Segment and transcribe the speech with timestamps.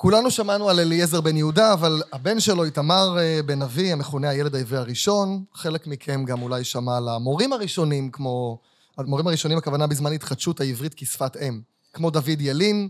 [0.00, 4.54] כולנו שמענו על אליעזר בן יהודה, אבל הבן שלו, איתמר אה, בן אבי, המכונה הילד
[4.54, 8.58] העברי הראשון, חלק מכם גם אולי שמע על המורים הראשונים, כמו...
[8.98, 11.60] המורים הראשונים, הכוונה בזמן התחדשות העברית כשפת אם,
[11.92, 12.88] כמו דוד ילין,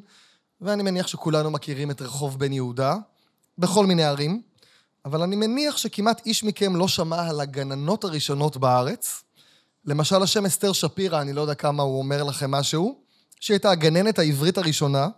[0.60, 2.96] ואני מניח שכולנו מכירים את רחוב בן יהודה,
[3.58, 4.42] בכל מיני ערים,
[5.04, 9.22] אבל אני מניח שכמעט איש מכם לא שמע על הגננות הראשונות בארץ.
[9.84, 13.00] למשל, השם אסתר שפירא, אני לא יודע כמה הוא אומר לכם משהו,
[13.40, 15.08] שהיא הייתה הגננת העברית הראשונה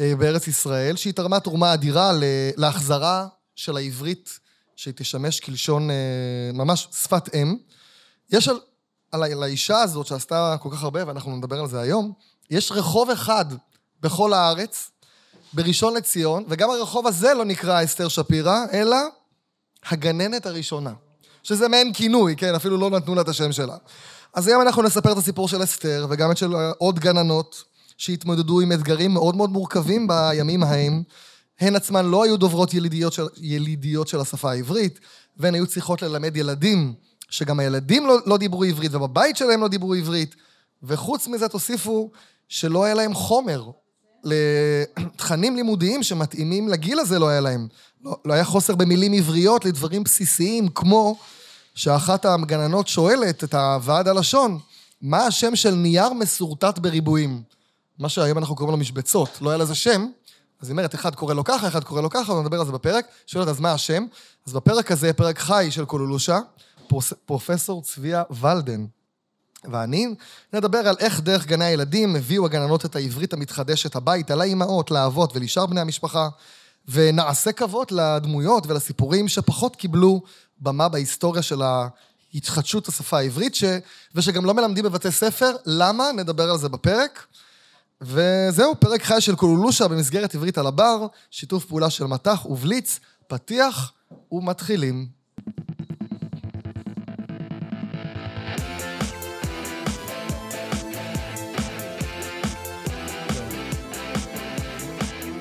[0.00, 2.12] בארץ ישראל, שהיא תרמה תרומה אדירה
[2.56, 4.38] להחזרה של העברית,
[4.76, 5.96] שהיא תשמש כלשון אה,
[6.54, 7.56] ממש שפת אם.
[8.30, 8.60] יש על,
[9.12, 12.12] על, על האישה הזאת שעשתה כל כך הרבה, ואנחנו נדבר על זה היום,
[12.50, 13.44] יש רחוב אחד
[14.00, 14.90] בכל הארץ,
[15.52, 18.96] בראשון לציון, וגם הרחוב הזה לא נקרא אסתר שפירא, אלא
[19.88, 20.92] הגננת הראשונה.
[21.42, 23.76] שזה מעין כינוי, כן, אפילו לא נתנו לה את השם שלה.
[24.34, 27.64] אז היום אנחנו נספר את הסיפור של אסתר, וגם את של עוד גננות
[27.96, 31.02] שהתמודדו עם אתגרים מאוד מאוד מורכבים בימים ההם.
[31.60, 35.00] הן עצמן לא היו דוברות ילידיות של, ילידיות של השפה העברית,
[35.36, 36.94] והן היו צריכות ללמד ילדים,
[37.30, 40.34] שגם הילדים לא, לא דיברו עברית, ובבית שלהם לא דיברו עברית.
[40.82, 42.10] וחוץ מזה תוסיפו
[42.48, 43.70] שלא היה להם חומר
[44.24, 47.68] לתכנים לימודיים שמתאימים לגיל הזה לא היה להם.
[48.04, 51.16] לא, לא היה חוסר במילים עבריות לדברים בסיסיים, כמו
[51.74, 54.58] שאחת הגננות שואלת את הוועד הלשון,
[55.02, 57.42] מה השם של נייר מסורטט בריבועים?
[57.98, 60.06] מה שהיום אנחנו קוראים לו משבצות, לא היה לזה שם,
[60.60, 63.06] אז היא אומרת, אחד קורא לו ככה, אחד קורא לו ככה, ונדבר על זה בפרק.
[63.26, 64.04] שואלת, אז מה השם?
[64.46, 66.38] אז בפרק הזה, פרק חי של קולולושה,
[67.26, 68.86] פרופסור צביה ולדן,
[69.72, 70.14] ואני
[70.52, 75.66] נדבר על איך דרך גני הילדים הביאו הגננות את העברית המתחדשת הביתה, לאימהות, לאבות ולשאר
[75.66, 76.28] בני המשפחה,
[76.88, 80.22] ונעשה כבוד לדמויות ולסיפורים שפחות קיבלו
[80.60, 81.62] במה בהיסטוריה של
[82.34, 83.64] התחדשות השפה העברית, ש...
[84.14, 85.56] ושגם לא מלמדים בבתי ספר.
[85.66, 86.12] למה?
[86.12, 87.26] נדבר על זה בפרק.
[88.00, 93.92] וזהו, פרק חי של קולולושה במסגרת עברית על הבר, שיתוף פעולה של מטח ובליץ, פתיח
[94.32, 95.06] ומתחילים.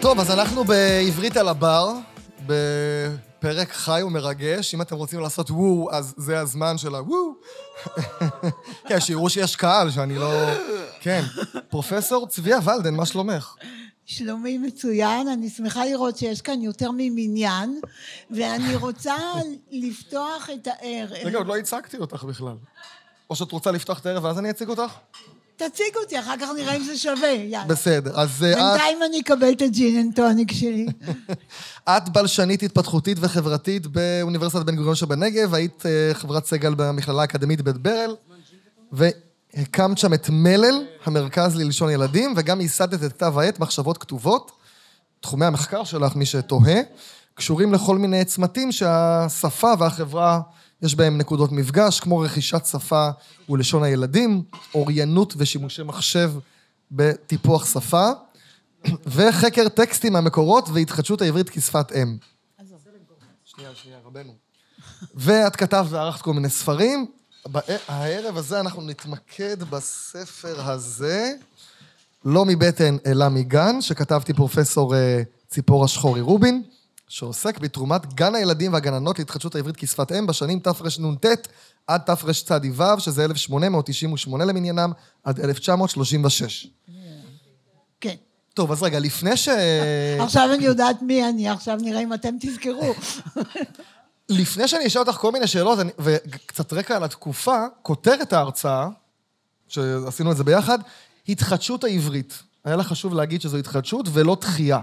[0.02, 1.94] טוב, אז אנחנו בעברית על הבר,
[3.44, 4.74] בפרק חי ומרגש.
[4.74, 7.34] אם אתם רוצים לעשות וואו, אז זה הזמן של הוואו.
[8.88, 10.32] כן, שיראו שיש קהל, שאני לא...
[11.00, 11.22] כן.
[11.70, 13.56] פרופסור צביה ולדן, מה שלומך?
[14.06, 17.82] שלומי מצוין, אני שמחה לראות שיש כאן יותר ממניין,
[18.32, 19.16] ואני רוצה
[19.72, 21.26] לפתוח את הערב.
[21.26, 22.56] רגע, עוד לא הצגתי אותך בכלל.
[23.30, 24.94] או שאת רוצה לפתוח את הערב ואז אני אציג אותך?
[25.70, 27.66] תציג אותי, אחר כך נראה אם זה שווה, יאללה.
[27.66, 28.58] בסדר, אז אה, את...
[28.58, 30.86] בינתיים אני אקבל את ה gin and tonic שלי.
[31.98, 37.78] את בלשנית התפתחותית וחברתית באוניברסיטת בן גוריון שבנגב, היית אה, חברת סגל במכללה האקדמית בית
[37.78, 38.16] ברל,
[38.92, 44.52] והקמת שם את מלל, המרכז ללשון ילדים, וגם ייסדת את כתב העת מחשבות כתובות.
[45.22, 46.82] תחומי המחקר שלך, מי שתוהה,
[47.34, 50.42] קשורים לכל מיני צמתים שהשפה והחברה...
[50.84, 53.10] יש בהם נקודות מפגש, כמו רכישת שפה
[53.50, 54.44] ולשון הילדים,
[54.76, 56.32] אוריינות ושימושי מחשב
[56.92, 58.10] בטיפוח שפה,
[59.06, 62.18] וחקר טקסטים מהמקורות והתחדשות העברית כשפת אם.
[63.46, 64.34] שנייה, שנייה, רבנו.
[65.16, 67.06] ואת כתבת וערכת כל מיני ספרים.
[67.88, 71.32] הערב הזה אנחנו נתמקד בספר הזה,
[72.26, 76.64] לא מבטן אלא מגן, שכתבתי פרופסור אה, ציפורה שחורי רובין.
[77.08, 81.26] שעוסק בתרומת גן הילדים והגננות להתחדשות העברית כשפת אם בשנים תרנ"ט
[81.88, 84.92] עד תרצ"ו, שזה 1898 למניינם,
[85.24, 86.68] עד 1936.
[88.02, 88.16] כן.
[88.54, 89.50] טוב, אז רגע, לפני ש...
[90.20, 92.94] עכשיו אני יודעת מי אני, עכשיו נראה אם אתם תזכרו.
[94.30, 98.88] לפני שאני אשאל אותך כל מיני שאלות, וקצת רקע על התקופה, כותרת ההרצאה,
[99.68, 100.80] שעשינו את זה ביחד,
[101.30, 102.44] התחדשות העברית.
[102.66, 104.80] היה לך חשוב להגיד שזו התחדשות ולא דחייה.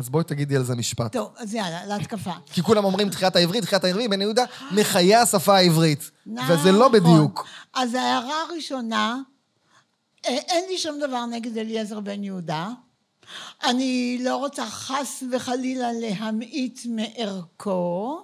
[0.00, 1.12] אז בואי תגידי על זה משפט.
[1.12, 2.30] טוב, אז יאללה, להתקפה.
[2.52, 6.10] כי כולם אומרים תחיית העברית, תחיית העברית, בן יהודה, מחיי השפה העברית.
[6.26, 6.56] נכון.
[6.56, 7.46] וזה לא בדיוק.
[7.74, 9.18] אז ההערה הראשונה,
[10.26, 12.68] אה, אין לי שום דבר נגד אליעזר בן יהודה.
[13.64, 18.20] אני לא רוצה חס וחלילה להמעיט מערכו.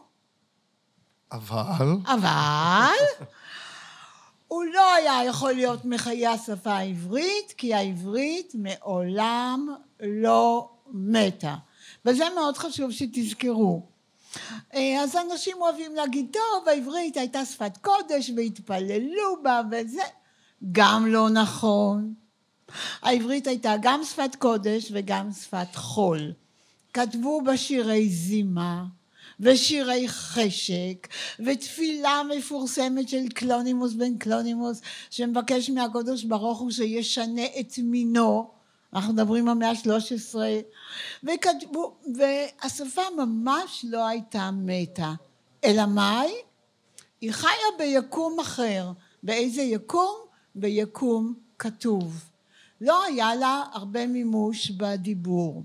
[1.32, 1.96] אבל?
[2.06, 3.04] אבל?
[4.48, 9.68] הוא לא היה יכול להיות מחיי השפה העברית, כי העברית מעולם
[10.00, 11.54] לא מתה.
[12.06, 13.82] וזה מאוד חשוב שתזכרו.
[14.74, 20.02] אה, אז אנשים אוהבים להגיד, טוב, העברית הייתה שפת קודש והתפללו בה וזה.
[20.72, 22.14] גם לא נכון.
[23.02, 26.32] העברית הייתה גם שפת קודש וגם שפת חול.
[26.94, 28.84] כתבו בה שירי זימה
[29.40, 31.08] ושירי חשק
[31.46, 34.80] ותפילה מפורסמת של קלונימוס בן קלונימוס
[35.10, 38.55] שמבקש מהקדוש ברוך הוא שישנה את מינו
[38.94, 40.36] אנחנו מדברים המאה ה-13,
[41.24, 45.12] וכתבו, והשפה ממש לא הייתה מתה,
[45.64, 46.32] אלא מאי?
[47.20, 48.92] היא חיה ביקום אחר.
[49.22, 50.16] באיזה יקום?
[50.54, 52.24] ביקום כתוב.
[52.80, 55.62] לא היה לה הרבה מימוש בדיבור.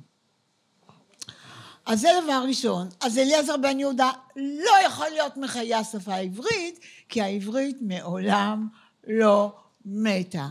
[1.85, 2.87] אז זה דבר ראשון.
[3.01, 6.79] אז אליעזר בן יהודה לא יכול להיות מחיי השפה העברית,
[7.09, 8.67] כי העברית מעולם
[9.07, 10.47] לא מתה.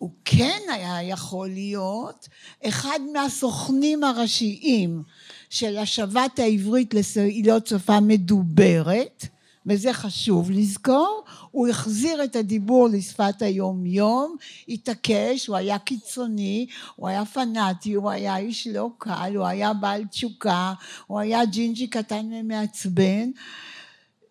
[0.00, 2.28] הוא כן היה יכול להיות
[2.64, 5.02] אחד מהסוכנים הראשיים
[5.50, 9.26] של השבת העברית להיות שפה מדוברת,
[9.66, 14.36] וזה חשוב לזכור, הוא החזיר את הדיבור לשפת היום יום,
[14.68, 20.04] התעקש, הוא היה קיצוני, הוא היה פנאטי, הוא היה איש לא קל, הוא היה בעל
[20.04, 20.72] תשוקה,
[21.06, 23.30] הוא היה ג'ינג'י קטן ומעצבן,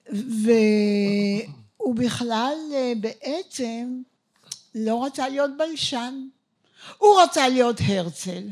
[0.09, 4.01] והוא בכלל אה, בעצם
[4.75, 6.27] לא רצה להיות בלשן,
[6.97, 8.43] הוא רצה להיות הרצל.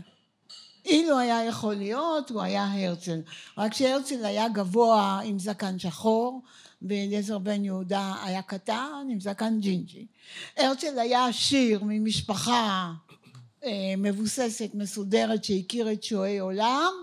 [0.86, 3.20] אילו היה יכול להיות, הוא היה הרצל.
[3.58, 6.42] רק שהרצל היה גבוה עם זקן שחור,
[6.82, 10.06] ואליעזר בן יהודה היה קטן עם זקן ג'ינג'י.
[10.58, 12.92] הרצל היה עשיר ממשפחה
[13.64, 16.94] אה, מבוססת, מסודרת, שהכיר את שועי עולם.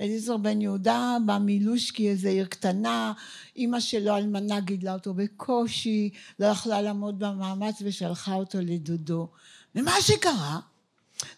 [0.00, 3.12] אליעזר בן יהודה בא מלושקי, איזה עיר קטנה,
[3.56, 6.10] אימא שלו אלמנה גידלה אותו בקושי,
[6.40, 9.28] לא יכלה לעמוד במאמץ ושלחה אותו לדודו.
[9.74, 10.58] ומה שקרה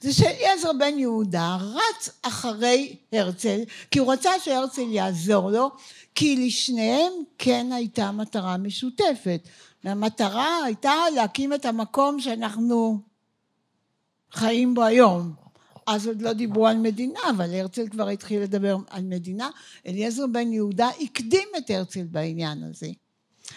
[0.00, 3.60] זה שאליעזר בן יהודה רץ אחרי הרצל,
[3.90, 5.70] כי הוא רצה שהרצל יעזור לו,
[6.14, 9.48] כי לשניהם כן הייתה מטרה משותפת.
[9.84, 13.00] והמטרה הייתה להקים את המקום שאנחנו
[14.32, 15.47] חיים בו היום.
[15.88, 19.50] אז עוד לא דיברו על מדינה, אבל הרצל כבר התחיל לדבר על מדינה.
[19.86, 22.86] אליעזר בן יהודה הקדים את הרצל בעניין הזה.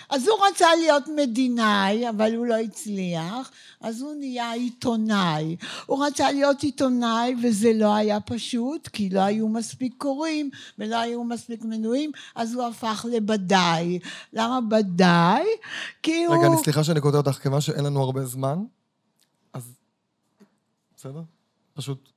[0.09, 3.51] אז הוא רצה להיות מדינאי, אבל הוא לא הצליח,
[3.81, 5.55] אז הוא נהיה עיתונאי.
[5.85, 10.49] הוא רצה להיות עיתונאי וזה לא היה פשוט, כי לא היו מספיק קוראים
[10.79, 13.99] ולא היו מספיק מנויים, אז הוא הפך לבדאי.
[14.33, 15.45] למה בדאי?
[16.03, 16.35] כי הוא...
[16.35, 18.63] רגע, אני סליחה שאני קוטע אותך, כיוון שאין לנו הרבה זמן,
[19.53, 19.73] אז...
[20.95, 21.21] בסדר?
[21.73, 22.09] פשוט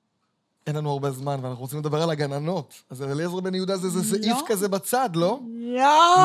[0.67, 2.75] אין לנו הרבה זמן, ואנחנו רוצים לדבר על הגננות.
[2.91, 4.45] אז אליעזר בן יהודה זה, זה סעיף לא.
[4.47, 5.41] כזה בצד, לא?
[5.75, 5.81] לא,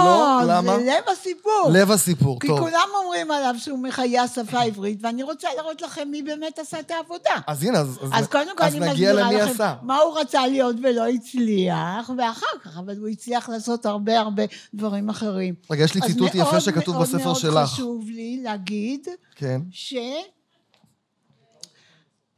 [0.06, 0.42] לא?
[0.48, 0.80] למה?
[0.80, 1.70] זה לב הסיפור.
[1.74, 2.60] לב הסיפור, כי טוב.
[2.60, 6.80] כי כולם אומרים עליו שהוא מחיה השפה העברית, ואני רוצה להראות לכם מי באמת עשה
[6.80, 7.36] את העבודה.
[7.48, 9.76] אז הנה, אז, אז, אז קודם כל אני מסבירה לכם עשה.
[9.82, 14.44] מה הוא רצה להיות ולא הצליח, ואחר כך, אבל הוא הצליח לעשות הרבה הרבה
[14.74, 15.54] דברים אחרים.
[15.72, 17.44] רגע, יש לי ציטוט יפה שכתוב בספר שלך.
[17.44, 19.62] אז מאוד מאוד חשוב לי להגיד, כן.
[19.72, 19.94] ש...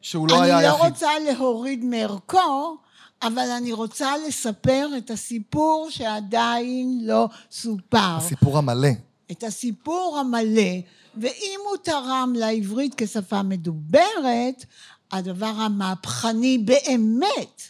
[0.01, 0.75] שהוא לא היה היחיד.
[0.75, 2.77] אני לא רוצה להוריד מערכו,
[3.21, 7.97] אבל אני רוצה לספר את הסיפור שעדיין לא סופר.
[8.17, 8.89] הסיפור המלא.
[9.31, 10.71] את הסיפור המלא,
[11.17, 14.65] ואם הוא תרם לעברית כשפה מדוברת,
[15.11, 17.61] הדבר המהפכני באמת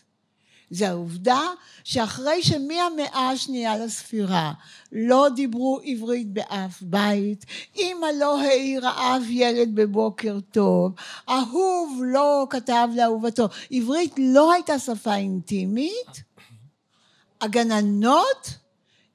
[0.72, 1.42] זה העובדה
[1.84, 4.54] שאחרי שמהמאה השנייה לספירה
[4.92, 7.46] לא דיברו עברית באף בית,
[7.78, 10.92] אמא לא העירה אף ילד בבוקר טוב,
[11.30, 16.24] אהוב לא כתב לאהובתו, עברית לא הייתה שפה אינטימית,
[17.42, 18.50] הגננות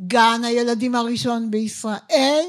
[0.00, 2.44] גן הילדים הראשון בישראל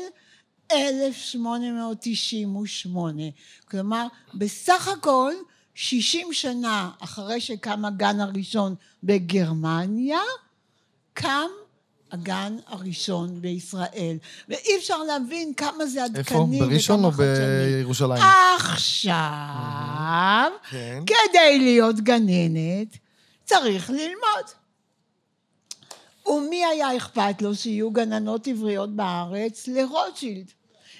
[0.72, 3.24] 1898.
[3.70, 5.34] כלומר, בסך הכל
[5.75, 10.20] 60 שנה אחרי שקם הגן הראשון בגרמניה,
[11.13, 11.50] קם
[12.12, 14.18] הגן הראשון בישראל.
[14.50, 16.66] ואי אפשר להבין כמה זה עדכני איפה?
[16.66, 17.12] בראשון או.
[17.12, 18.24] בירושלים?
[18.56, 21.04] עכשיו, כן.
[21.06, 22.98] כדי להיות גננת,
[23.46, 24.46] צריך ללמוד.
[26.28, 29.68] ומי היה אכפת לו שיהיו גננות עבריות בארץ?
[29.68, 30.52] לרוטשילד.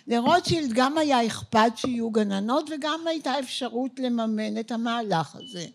[0.08, 5.66] לרוטשילד גם היה אכפת שיהיו גננות וגם הייתה אפשרות לממן את המהלך הזה.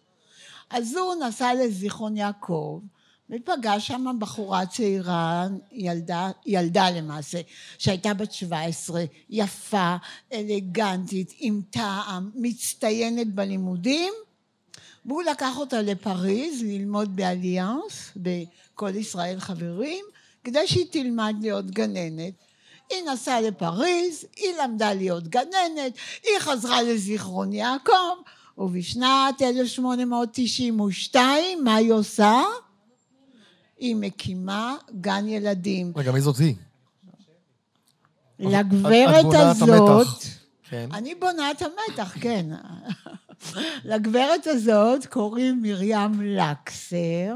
[0.70, 2.80] אז הוא נסע לזיכרון יעקב
[3.30, 7.40] ופגש שם בחורה צעירה, ילדה, ילדה למעשה,
[7.78, 9.96] שהייתה בת 17, יפה,
[10.32, 14.12] אלגנטית, עם טעם, מצטיינת בלימודים,
[15.06, 20.04] והוא לקח אותה לפריז ללמוד באליאנס, בכל ישראל חברים,
[20.44, 22.32] כדי שהיא תלמד להיות גננת.
[22.90, 28.16] היא נסעה לפריז, היא למדה להיות גננת, היא חזרה לזיכרון יעקב,
[28.58, 32.42] ובשנת 1892, מה היא עושה?
[33.80, 35.92] היא מקימה גן ילדים.
[35.96, 36.54] רגע, מי זאת היא?
[38.38, 40.06] לגברת הזאת.
[40.68, 40.88] כן.
[40.92, 42.46] אני בונה את המתח, כן.
[43.84, 47.34] לגברת הזאת קוראים מרים לקסר.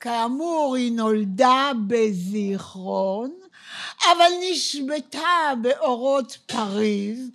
[0.00, 3.30] כאמור, היא נולדה בזיכרון,
[4.02, 7.30] אבל נשבתה באורות פריז,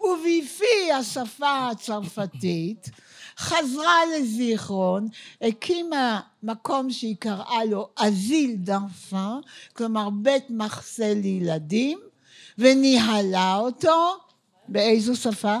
[0.00, 2.90] ובפי השפה הצרפתית,
[3.40, 5.08] חזרה לזיכרון,
[5.40, 9.40] הקימה מקום שהיא קראה לו אזיל דנפן,
[9.72, 12.00] כלומר בית מחסה לילדים,
[12.58, 14.16] וניהלה אותו
[14.68, 15.56] באיזו שפה?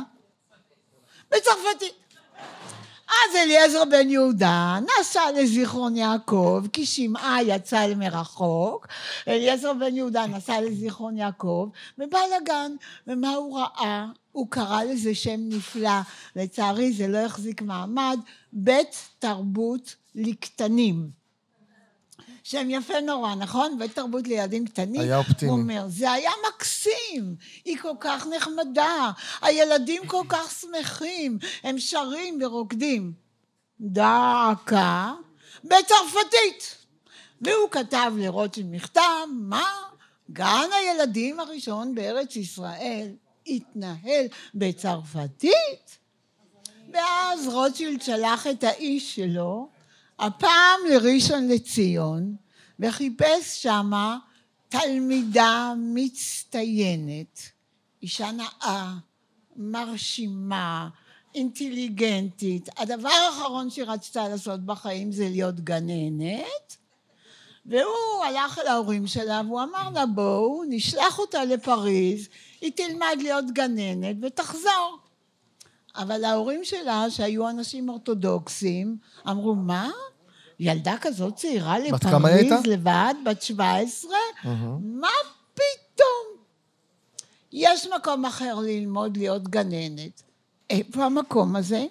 [1.30, 1.99] בצרפתית.
[3.10, 8.86] אז אליעזר בן יהודה נסע לזיכרון יעקב, כי שמעה יצא מרחוק,
[9.28, 12.72] אליעזר בן יהודה נסע לזיכרון יעקב, ובא לגן,
[13.06, 14.06] ומה הוא ראה?
[14.32, 16.00] הוא קרא לזה שם נפלא,
[16.36, 18.18] לצערי זה לא החזיק מעמד,
[18.52, 21.19] בית תרבות לקטנים.
[22.44, 23.78] שם יפה נורא, נכון?
[23.78, 25.00] בית תרבות לילדים קטנים.
[25.00, 25.50] היה אופטימי.
[25.50, 29.10] הוא אומר, זה היה מקסים, היא כל כך נחמדה,
[29.42, 33.12] הילדים כל כך שמחים, הם שרים ורוקדים.
[33.80, 35.12] דקה,
[35.64, 36.76] בצרפתית.
[37.40, 39.66] והוא כתב לרוטשילד מכתב, מה?
[40.30, 43.08] גן הילדים הראשון בארץ ישראל
[43.46, 45.98] התנהל בצרפתית?
[46.92, 49.68] ואז רוטשילד שלח את האיש שלו,
[50.20, 52.36] הפעם לראשון לציון,
[52.80, 54.18] וחיפש שמה
[54.68, 57.40] תלמידה מצטיינת,
[58.02, 58.94] אישה נאה,
[59.56, 60.88] מרשימה,
[61.34, 62.68] אינטליגנטית.
[62.76, 66.76] הדבר האחרון שהיא רצתה לעשות בחיים זה להיות גננת,
[67.66, 72.28] והוא הלך אל ההורים שלה והוא אמר לה בואו נשלח אותה לפריז,
[72.60, 74.98] היא תלמד להיות גננת ותחזור.
[75.96, 78.96] אבל ההורים שלה, שהיו אנשים אורתודוקסים,
[79.28, 79.90] אמרו, מה?
[80.60, 82.52] ילדה כזאת צעירה לפריז?
[82.64, 84.10] לבד, בת 17?
[84.80, 85.08] מה
[85.54, 86.44] פתאום?
[87.52, 90.22] יש מקום אחר ללמוד להיות גננת.
[90.70, 91.84] איפה המקום הזה?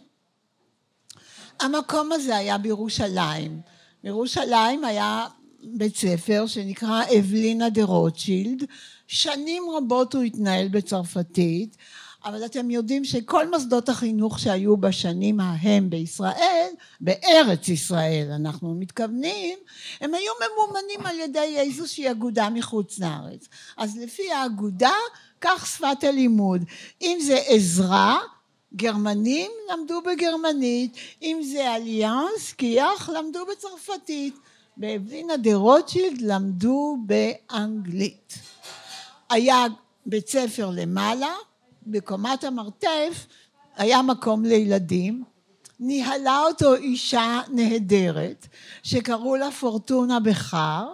[1.59, 3.61] המקום הזה היה בירושלים.
[4.03, 5.27] בירושלים היה
[5.63, 8.63] בית ספר שנקרא אבלינה דה רוטשילד.
[9.07, 11.77] שנים רבות הוא התנהל בצרפתית,
[12.25, 16.69] אבל אתם יודעים שכל מוסדות החינוך שהיו בשנים ההם בישראל,
[17.01, 19.57] בארץ ישראל אנחנו מתכוונים,
[20.01, 23.47] הם היו ממומנים על ידי איזושהי אגודה מחוץ לארץ.
[23.77, 24.93] אז לפי האגודה,
[25.41, 26.63] כך שפת הלימוד.
[27.01, 28.19] אם זה עזרה,
[28.75, 34.35] גרמנים למדו בגרמנית, אם זה אליאנס, כי"ח, למדו בצרפתית.
[34.77, 38.33] באבלינה דה רוטשילד למדו באנגלית.
[39.29, 39.65] היה
[40.05, 41.33] בית ספר למעלה,
[41.91, 43.27] בקומת המרתף
[43.77, 45.23] היה מקום לילדים,
[45.79, 48.47] ניהלה אותו אישה נהדרת
[48.83, 50.87] שקראו לה פורטונה בכר,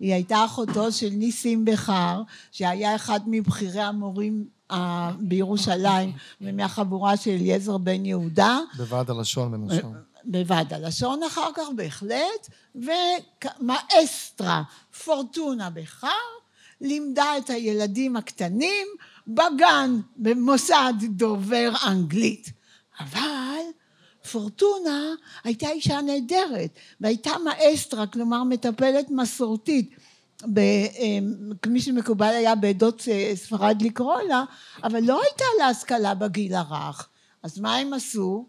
[0.00, 7.78] היא הייתה אחותו של ניסים בכר שהיה אחד מבכירי המורים אה, בירושלים ומהחבורה של אליעזר
[7.78, 8.58] בן יהודה.
[8.76, 9.88] בוועד הלשון בין השאר.
[10.24, 14.62] בוועד הלשון אחר כך בהחלט, ומאסטרה
[15.04, 16.08] פורטונה בכר
[16.80, 18.86] לימדה את הילדים הקטנים
[19.26, 22.50] בגן במוסד דובר אנגלית.
[23.00, 23.62] אבל
[24.30, 25.14] פורטונה
[25.44, 29.96] הייתה אישה נהדרת והייתה מאסטרה, כלומר מטפלת מסורתית.
[31.62, 34.44] כמי שמקובל היה בעדות אה, ספרד לקרוא לה,
[34.84, 37.08] אבל לא הייתה לה השכלה בגיל הרך.
[37.42, 38.46] אז מה הם עשו?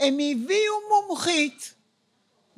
[0.00, 1.74] הם הביאו מומחית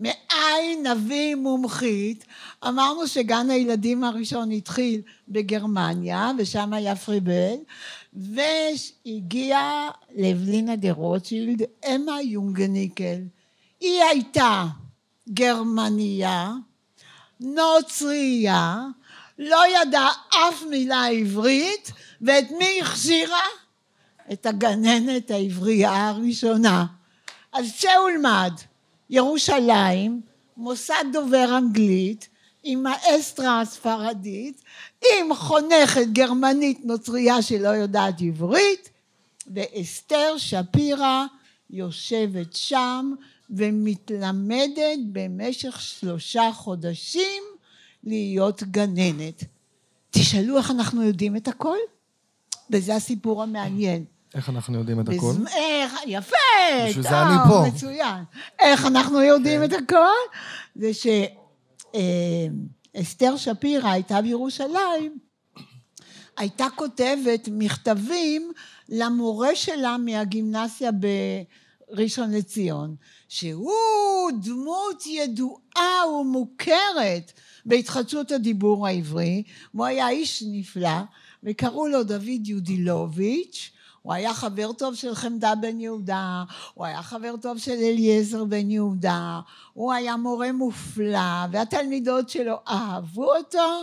[0.01, 2.25] מאין נביא מומחית.
[2.69, 7.57] אמרנו שגן הילדים הראשון התחיל בגרמניה, ושם היה פריבל,
[8.13, 13.21] והגיעה לבלינה דה רוטשילד, אמה יונגניקל.
[13.81, 14.67] היא הייתה
[15.29, 16.53] גרמניה,
[17.41, 18.77] נוצרייה,
[19.39, 23.47] לא ידעה אף מילה עברית, ואת מי הכשירה?
[24.33, 26.87] את הגננת העברייה הראשונה.
[27.53, 28.53] אז צא ולמד,
[29.11, 30.21] ירושלים,
[30.57, 32.29] מוסד דובר אנגלית,
[32.63, 34.63] עם האסטרה הספרדית,
[35.01, 38.91] עם חונכת גרמנית נוצרייה שלא יודעת עברית,
[39.55, 41.25] ואסתר שפירא
[41.71, 43.13] יושבת שם
[43.51, 47.43] ומתלמדת במשך שלושה חודשים
[48.05, 49.45] להיות גננת.
[50.11, 51.77] תשאלו איך אנחנו יודעים את הכל?
[52.71, 54.05] וזה הסיפור המעניין.
[54.35, 55.33] איך אנחנו יודעים את הכל?
[55.33, 55.47] בז...
[55.57, 56.37] איך, יפה,
[56.89, 57.65] בשביל זה אני פה.
[57.69, 58.25] מצוין.
[58.59, 60.39] איך אנחנו יודעים את הכל?
[60.75, 60.91] זה
[62.95, 65.19] שאסתר שפירא הייתה בירושלים,
[66.37, 68.53] הייתה כותבת מכתבים
[68.89, 70.91] למורה שלה מהגימנסיה
[71.91, 72.97] בראשון לציון,
[73.29, 77.33] שהוא דמות ידועה ומוכרת
[77.67, 79.43] בהתחדשות הדיבור העברי,
[79.75, 81.01] והוא היה איש נפלא,
[81.43, 83.71] וקראו לו דוד יודילוביץ',
[84.03, 88.71] הוא היה חבר טוב של חמדה בן יהודה, הוא היה חבר טוב של אליעזר בן
[88.71, 89.41] יהודה,
[89.73, 93.83] הוא היה מורה מופלא, והתלמידות שלו אהבו אותו,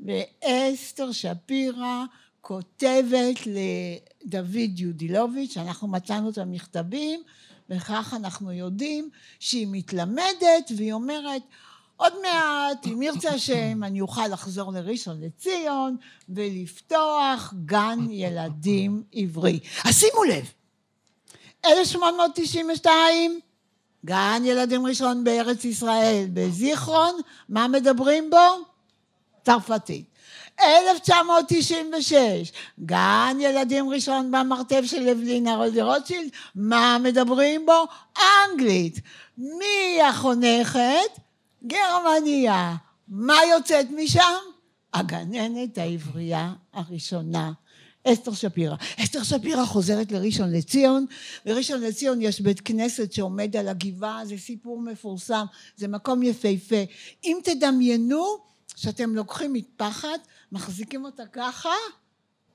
[0.00, 2.04] ואסתר שפירא
[2.40, 7.22] כותבת לדוד יודילוביץ', אנחנו מצאנו את המכתבים,
[7.70, 9.10] וכך אנחנו יודעים
[9.40, 11.42] שהיא מתלמדת, והיא אומרת,
[11.96, 15.96] עוד מעט, אם ירצה השם, אני אוכל לחזור לראשון לציון
[16.28, 19.60] ולפתוח גן ילדים עברי.
[19.84, 20.52] אז שימו לב,
[21.66, 23.40] 1892,
[24.04, 28.64] גן ילדים ראשון בארץ ישראל, בזיכרון, מה מדברים בו?
[29.44, 30.04] צרפתית.
[30.60, 37.86] 1996, גן ילדים ראשון במרתף של לבלינה רוטשילד, מה מדברים בו?
[38.18, 39.00] אנגלית.
[39.38, 41.25] מי החונכת?
[41.66, 42.76] גרמניה.
[43.08, 44.20] מה יוצאת משם?
[44.94, 47.52] הגננת העברייה הראשונה,
[48.04, 48.76] אסתר שפירא.
[49.00, 51.06] אסתר שפירא חוזרת לראשון לציון,
[51.46, 55.44] בראשון לציון יש בית כנסת שעומד על הגבעה, זה סיפור מפורסם,
[55.76, 56.82] זה מקום יפהפה.
[57.24, 58.24] אם תדמיינו
[58.76, 61.70] שאתם לוקחים מטפחת, מחזיקים אותה ככה,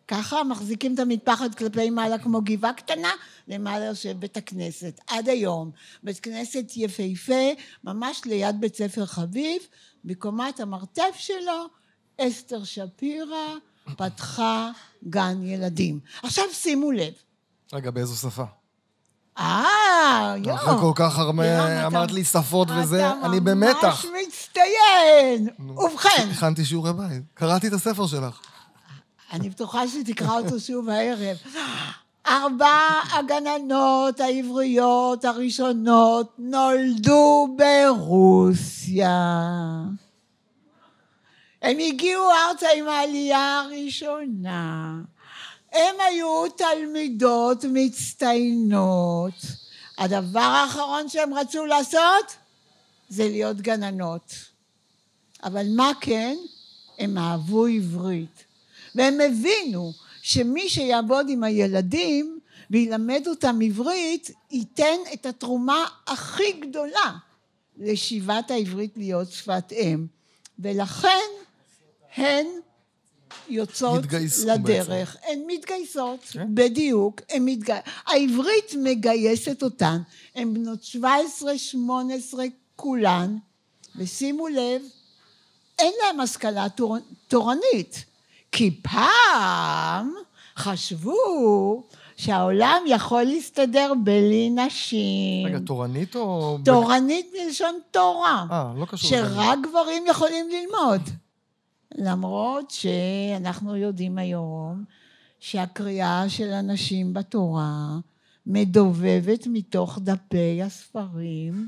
[0.08, 3.12] ככה מחזיקים את המטפחת כלפי מעלה כמו גבעה קטנה,
[3.48, 5.00] למעלה יושב בית הכנסת.
[5.08, 5.72] עד היום.
[6.04, 7.44] בית כנסת יפהפה,
[7.84, 9.62] ממש ליד בית ספר חביב,
[10.06, 11.66] בקומת המרתף שלו,
[12.22, 13.48] אסתר שפירא
[13.98, 14.72] פתחה
[15.10, 16.00] גן ילדים.
[16.24, 17.14] עכשיו שימו לב.
[17.74, 18.44] רגע, באיזו שפה?
[19.38, 20.56] אה, יואו.
[20.56, 24.06] אחרי כל כך הרבה, אתה- אמרת לי שפות וזה, אתה אני במתח.
[24.06, 25.48] ממש מצטיין.
[25.60, 28.40] ובכן, הכנתי שיעורי בית, קראתי את הספר שלך.
[29.32, 31.38] אני בטוחה שתקרא אותו שוב הערב.
[32.28, 32.80] ארבע
[33.12, 39.10] הגננות העבריות הראשונות נולדו ברוסיה.
[41.62, 44.96] הם הגיעו ארצה עם העלייה הראשונה.
[45.72, 49.34] הם היו תלמידות מצטיינות.
[49.98, 52.36] הדבר האחרון שהם רצו לעשות
[53.10, 54.34] זה להיות גננות.
[55.44, 56.38] אבל מה כן?
[57.00, 58.51] הם אהבו עברית.
[58.96, 62.40] והם הבינו שמי שיעבוד עם הילדים
[62.72, 67.18] וילמד אותם עברית, ייתן את התרומה הכי גדולה
[67.78, 70.06] לשיבת העברית להיות שפת אם.
[70.60, 71.30] ולכן
[72.16, 72.46] הן
[73.50, 74.04] יוצאות
[74.48, 75.18] לדרך.
[75.28, 76.48] הן מתגייסות, כן.
[76.54, 77.22] בדיוק.
[77.30, 77.74] הן מתגי...
[78.06, 80.02] העברית מגייסת אותן.
[80.36, 80.80] הן בנות
[82.34, 82.38] 17-18
[82.76, 83.38] כולן,
[83.96, 84.82] ושימו לב,
[85.80, 86.98] אין להם השכלה תור...
[87.28, 88.06] תורנית.
[88.52, 90.14] כי פעם
[90.58, 91.84] חשבו
[92.18, 95.48] שהעולם יכול להסתדר בלי נשים.
[95.48, 96.58] רגע, תורנית או...
[96.66, 98.46] תורנית מלשון תורה.
[98.52, 99.10] אה, לא קשור.
[99.10, 101.02] שרק גברים יכולים ללמוד.
[101.96, 104.84] למרות שאנחנו יודעים היום
[105.40, 107.98] שהקריאה של הנשים בתורה
[108.46, 111.68] מדובבת מתוך דפי הספרים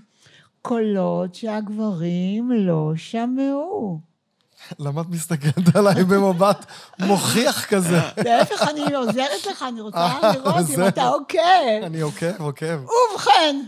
[0.62, 4.13] קולות שהגברים לא שמעו.
[4.80, 6.66] למה את מסתכלת עליי במבט
[7.00, 8.00] מוכיח כזה?
[8.26, 11.40] להפך, אני עוזרת לך, אני רוצה אה, לראות אם אתה עוקב.
[11.84, 12.80] אני עוקב, עוקב.
[13.14, 13.66] ובכן,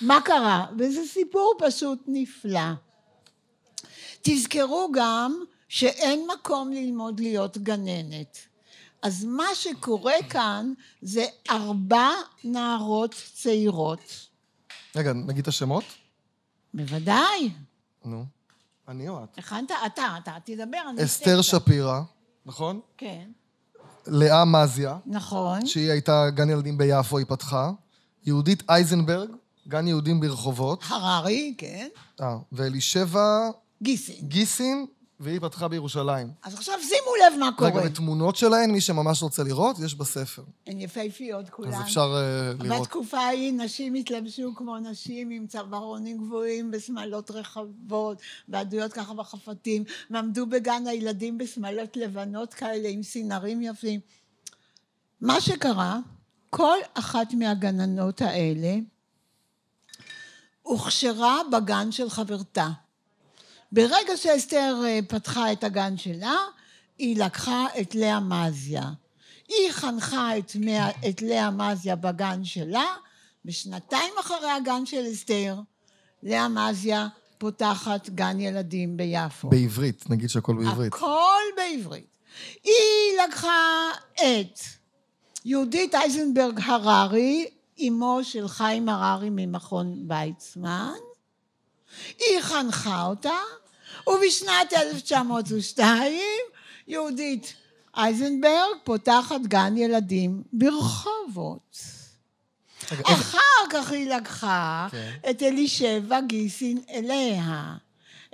[0.00, 0.66] מה קרה?
[0.78, 2.70] וזה סיפור פשוט נפלא.
[4.22, 8.38] תזכרו גם שאין מקום ללמוד להיות גננת.
[9.02, 12.08] אז מה שקורה כאן זה ארבע
[12.44, 14.28] נערות צעירות.
[14.96, 15.84] רגע, נגיד את השמות?
[16.74, 17.50] בוודאי.
[18.04, 18.24] נו.
[18.90, 19.38] אני או את?
[19.38, 19.70] הכנת?
[19.86, 21.04] אתה, אתה, תדבר, אני...
[21.04, 21.42] אסתר.
[21.42, 22.00] שפירא,
[22.46, 22.80] נכון?
[22.98, 23.30] כן,
[24.06, 25.66] לאה מזיה, נכון.
[25.66, 27.70] שהיא הייתה גן ילדים ביפו, היא פתחה.
[28.24, 29.30] יהודית אייזנברג,
[29.68, 30.84] גן יהודים ברחובות.
[30.88, 31.88] הררי, כן.
[32.20, 33.50] אה, ואלישבע
[33.82, 34.20] גיסי.
[34.22, 34.86] גיסין,
[35.20, 36.32] והיא פתחה בירושלים.
[36.42, 37.70] אז עכשיו שימו לב מה קורה.
[37.70, 40.42] רגע, ותמונות שלהן, מי שממש רוצה לראות, יש בספר.
[40.66, 41.72] הן יפהפיות כולן.
[41.72, 42.14] אז אפשר
[42.58, 42.80] uh, לראות.
[42.80, 50.46] בתקופה ההיא נשים התלבשו כמו נשים עם צווארונים גבוהים בשמלות רחבות, ועדויות ככה בחפתים, ועמדו
[50.46, 54.00] בגן הילדים בשמלות לבנות כאלה עם סינרים יפים.
[55.20, 55.98] מה שקרה,
[56.50, 58.76] כל אחת מהגננות האלה
[60.62, 62.68] הוכשרה בגן של חברתה.
[63.72, 66.36] ברגע שאסתר אה, פתחה את הגן שלה,
[66.98, 68.90] היא לקחה את לאה מזיה.
[69.48, 70.52] היא חנכה את,
[71.08, 72.86] את לאה מזיה בגן שלה,
[73.44, 75.56] ושנתיים אחרי הגן של אסתר,
[76.22, 79.48] לאה מזיה פותחת גן ילדים ביפו.
[79.48, 80.94] בעברית, נגיד שהכל בעברית.
[80.94, 82.06] הכל בעברית.
[82.64, 84.60] היא לקחה את
[85.44, 87.46] יהודית אייזנברג הררי,
[87.88, 90.92] אמו של חיים הררי ממכון ויצמן,
[92.18, 93.38] היא חנכה אותה,
[94.06, 96.12] ובשנת 1902
[96.88, 97.54] יהודית
[97.96, 101.76] אייזנברג פותחת גן ילדים ברחובות.
[103.02, 103.38] אחר
[103.70, 105.10] כך היא לקחה כן.
[105.30, 107.74] את אלישבע גיסין אליה.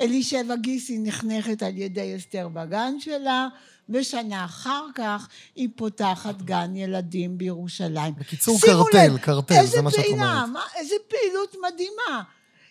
[0.01, 3.49] אלישבע גיסין נחנכת על ידי אסתר בגן שלה,
[3.89, 8.15] ושנה אחר כך היא פותחת גן ילדים בירושלים.
[8.19, 10.49] בקיצור, קרטל, לב, קרטל, זה מה שאת אומרת.
[10.77, 12.23] איזה פעילות מדהימה.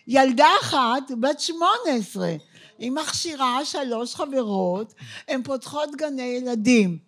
[0.06, 2.34] ילדה אחת, בת שמונה עשרה,
[2.78, 4.94] היא מכשירה שלוש חברות,
[5.28, 6.98] הן פותחות גני ילדים.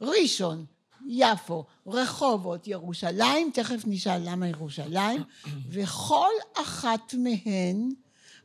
[0.00, 0.64] ראשון,
[1.06, 5.22] יפו, רחובות, ירושלים, תכף נשאל למה ירושלים,
[5.70, 7.90] וכל אחת מהן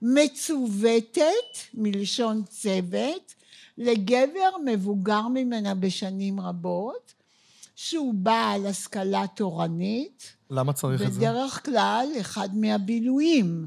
[0.01, 3.33] מצוותת, מלשון צוות,
[3.77, 7.13] לגבר מבוגר ממנה בשנים רבות,
[7.81, 11.19] שהוא בעל השכלה תורנית, למה צריך את זה?
[11.19, 13.65] בדרך כלל אחד מהבילויים.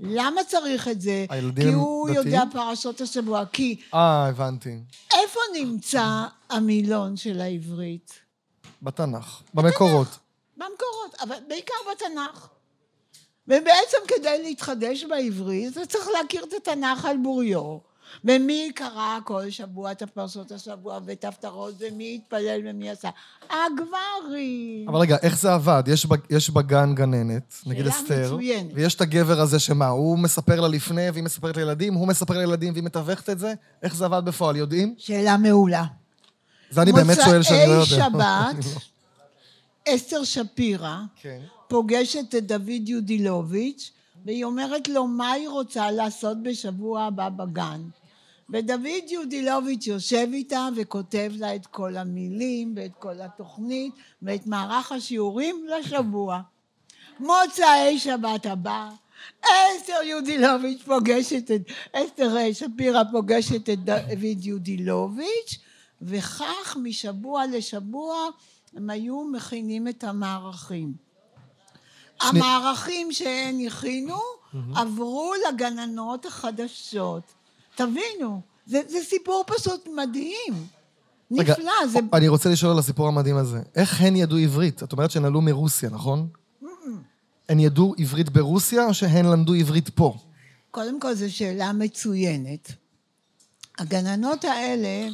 [0.00, 1.26] למה צריך את זה?
[1.28, 2.26] הילדים כי הם הוא דתיים?
[2.26, 3.44] יודע פרשות השבוע.
[3.52, 4.78] כי אה, הבנתי.
[5.14, 8.12] איפה נמצא המילון של העברית?
[8.82, 10.18] בתנ"ך, במקורות.
[10.56, 12.48] במקורות, אבל בעיקר בתנ"ך.
[13.48, 17.89] ובעצם כדי להתחדש בעברית, אתה צריך להכיר את התנ"ך על בוריו.
[18.24, 23.08] ומי קרא כל שבוע את הפרשות השבוע ואת ההפטרות, ומי התפלל ומי עשה?
[23.50, 24.88] הגברים.
[24.88, 25.82] אבל רגע, איך זה עבד?
[25.86, 28.70] יש, בג- יש בגן גננת, נגיד אסתר, מצוינת.
[28.74, 32.72] ויש את הגבר הזה שמה, הוא מספר לה לפני והיא מספרת לילדים, הוא מספר לילדים
[32.72, 33.54] והיא מתווכת את זה?
[33.82, 34.94] איך זה עבד בפועל, יודעים?
[34.98, 35.84] שאלה מעולה.
[36.70, 38.08] זה אני באמת שואל שאני לא יודע.
[38.08, 38.82] מוצאי שבת,
[39.94, 41.40] אסתר שפירא כן.
[41.68, 43.90] פוגשת את דוד יודילוביץ',
[44.24, 47.80] והיא אומרת לו מה היא רוצה לעשות בשבוע הבא בגן.
[48.52, 55.66] ודוד יודילוביץ' יושב איתה וכותב לה את כל המילים ואת כל התוכנית ואת מערך השיעורים
[55.68, 56.40] לשבוע.
[57.20, 58.90] מוצאי שבת הבא,
[59.40, 61.60] אסתר יודילוביץ' פוגשת את,
[61.92, 65.58] אסתר שפירא פוגשת את דוד יודילוביץ',
[66.02, 68.28] וכך משבוע לשבוע
[68.76, 70.92] הם היו מכינים את המערכים.
[72.20, 74.18] המערכים שהן הכינו
[74.74, 77.39] עברו לגננות החדשות.
[77.80, 80.66] תבינו, זה, זה סיפור פשוט מדהים.
[81.32, 81.98] רגע, נפלא, זה...
[82.12, 83.60] אני רוצה לשאול על הסיפור המדהים הזה.
[83.74, 84.82] איך הן ידעו עברית?
[84.82, 86.28] את אומרת שהן עלו מרוסיה, נכון?
[87.48, 90.14] הן ידעו עברית ברוסיה, או שהן למדו עברית פה?
[90.70, 92.72] קודם כל, זו שאלה מצוינת.
[93.78, 95.08] הגננות האלה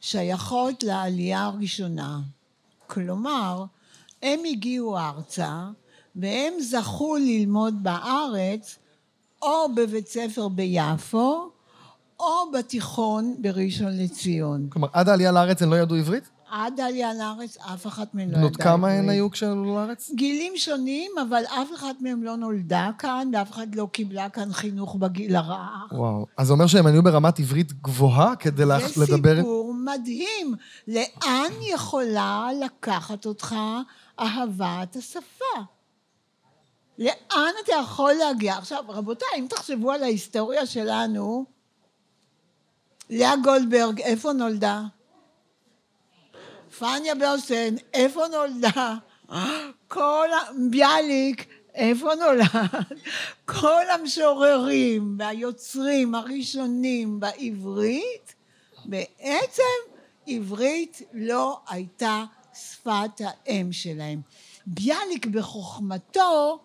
[0.00, 2.20] שייכות לעלייה הראשונה.
[2.86, 3.64] כלומר,
[4.22, 5.68] הם הגיעו ארצה,
[6.16, 8.76] והם זכו ללמוד בארץ,
[9.42, 11.50] או בבית ספר ביפו,
[12.20, 14.66] או בתיכון בראשון לציון.
[14.70, 16.28] כלומר, עד העלייה לארץ הן לא ידעו עברית?
[16.50, 19.10] עד העלייה לארץ אף אחת מהן לא ידעה בנות כמה הן עברית.
[19.10, 20.10] היו כשהן עלו לארץ?
[20.14, 24.96] גילים שונים, אבל אף אחת מהן לא נולדה כאן, ואף אחת לא קיבלה כאן חינוך
[24.96, 25.92] בגיל הרך.
[25.92, 26.26] וואו.
[26.36, 29.36] אז זה אומר שהם היו ברמת עברית גבוהה כדי זה לדבר...
[29.36, 30.54] סיפור מדהים.
[30.88, 33.56] לאן יכולה לקחת אותך
[34.20, 35.62] אהבת השפה?
[36.98, 38.56] לאן אתה יכול להגיע?
[38.56, 41.57] עכשיו, רבותיי, אם תחשבו על ההיסטוריה שלנו,
[43.10, 44.82] לאה גולדברג, איפה נולדה?
[46.78, 48.94] פניה ברסן, איפה נולדה?
[49.88, 50.52] כל ה...
[50.70, 52.46] ביאליק, איפה נולד?
[53.44, 58.34] כל המשוררים והיוצרים הראשונים בעברית,
[58.84, 59.62] בעצם
[60.26, 64.20] עברית לא הייתה שפת האם שלהם.
[64.66, 66.60] ביאליק בחוכמתו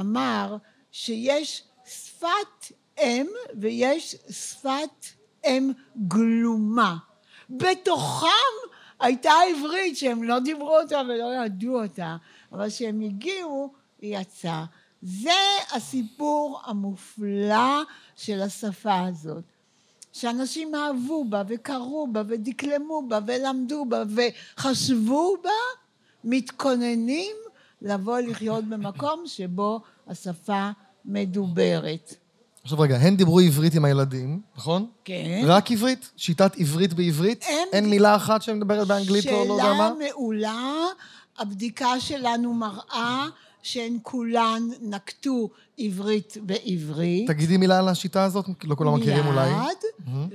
[0.00, 0.56] אמר
[0.92, 3.26] שיש שפת אם
[3.60, 5.06] ויש שפת
[5.46, 5.72] אם
[6.08, 6.96] גלומה.
[7.50, 8.28] בתוכם
[9.00, 12.16] הייתה עברית שהם לא דיברו אותה ולא ידעו אותה,
[12.52, 14.64] אבל כשהם הגיעו היא יצאה.
[15.02, 15.30] זה
[15.72, 17.82] הסיפור המופלא
[18.16, 19.44] של השפה הזאת.
[20.12, 25.50] שאנשים אהבו בה וקראו בה ודקלמו בה ולמדו בה וחשבו בה,
[26.24, 27.36] מתכוננים
[27.82, 30.70] לבוא לחיות במקום שבו השפה
[31.04, 32.14] מדוברת.
[32.64, 34.86] עכשיו רגע, הן דיברו עברית עם הילדים, נכון?
[35.04, 35.42] כן.
[35.46, 36.10] רק עברית?
[36.16, 37.44] שיטת עברית בעברית?
[37.48, 39.92] הם- אין מילה אחת שמדברת באנגלית או לא יודע מה?
[39.98, 40.72] שאלה מעולה,
[41.38, 43.26] הבדיקה שלנו מראה
[43.62, 45.48] שהן כולן נקטו
[45.78, 47.26] עברית בעברית.
[47.26, 49.50] תגידי מילה על השיטה הזאת, לא כולם מכירים אולי.
[49.54, 50.30] מיד,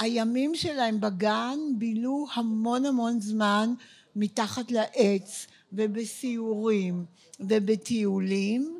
[0.00, 3.74] והימים שלהם בגן בילו המון המון זמן
[4.16, 7.04] מתחת לעץ ובסיורים
[7.40, 8.75] ובטיולים,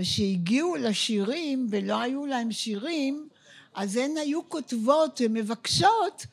[0.00, 3.28] וכשהגיעו לשירים ולא היו להם שירים,
[3.74, 6.26] אז הן היו כותבות ומבקשות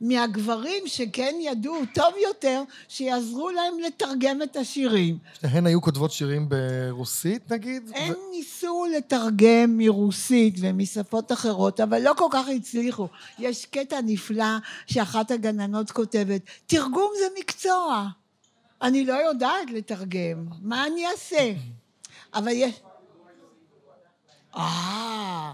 [0.00, 5.18] מהגברים שכן ידעו טוב יותר, שיעזרו להם לתרגם את השירים.
[5.42, 7.90] הן היו כותבות שירים ברוסית נגיד?
[7.94, 13.08] הם ו- ניסו לתרגם מרוסית ומשפות אחרות, אבל לא כל כך הצליחו.
[13.38, 18.08] יש קטע נפלא שאחת הגננות כותבת, תרגום זה מקצוע.
[18.82, 21.52] אני לא יודעת לתרגם, מה אני אעשה?
[22.34, 22.80] אבל יש...
[24.56, 25.52] אה,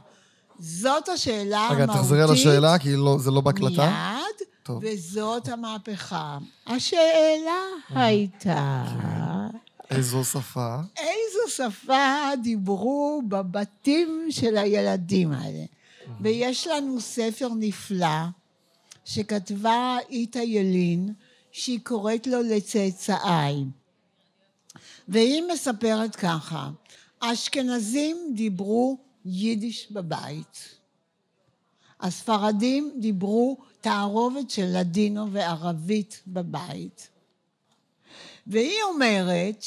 [0.59, 1.97] זאת השאלה רגע, המהותית.
[2.03, 3.87] תחזרי על השאלה, כי לא- זה לא בהקלטה.
[4.15, 4.83] מיד, טוב.
[4.87, 6.39] וזאת המהפכה.
[6.67, 8.85] השאלה הייתה...
[9.91, 10.77] איזו שפה?
[10.97, 15.65] איזו שפה דיברו בבתים של הילדים האלה.
[16.21, 18.07] ויש לנו ספר נפלא
[19.05, 21.13] שכתבה איתה ילין,
[21.53, 23.65] שהיא קוראת לו לצאצאיי.
[25.09, 26.69] והיא מספרת ככה,
[27.21, 30.79] האשכנזים דיברו יידיש בבית.
[32.01, 37.09] הספרדים דיברו תערובת של לדינו וערבית בבית.
[38.47, 39.65] והיא אומרת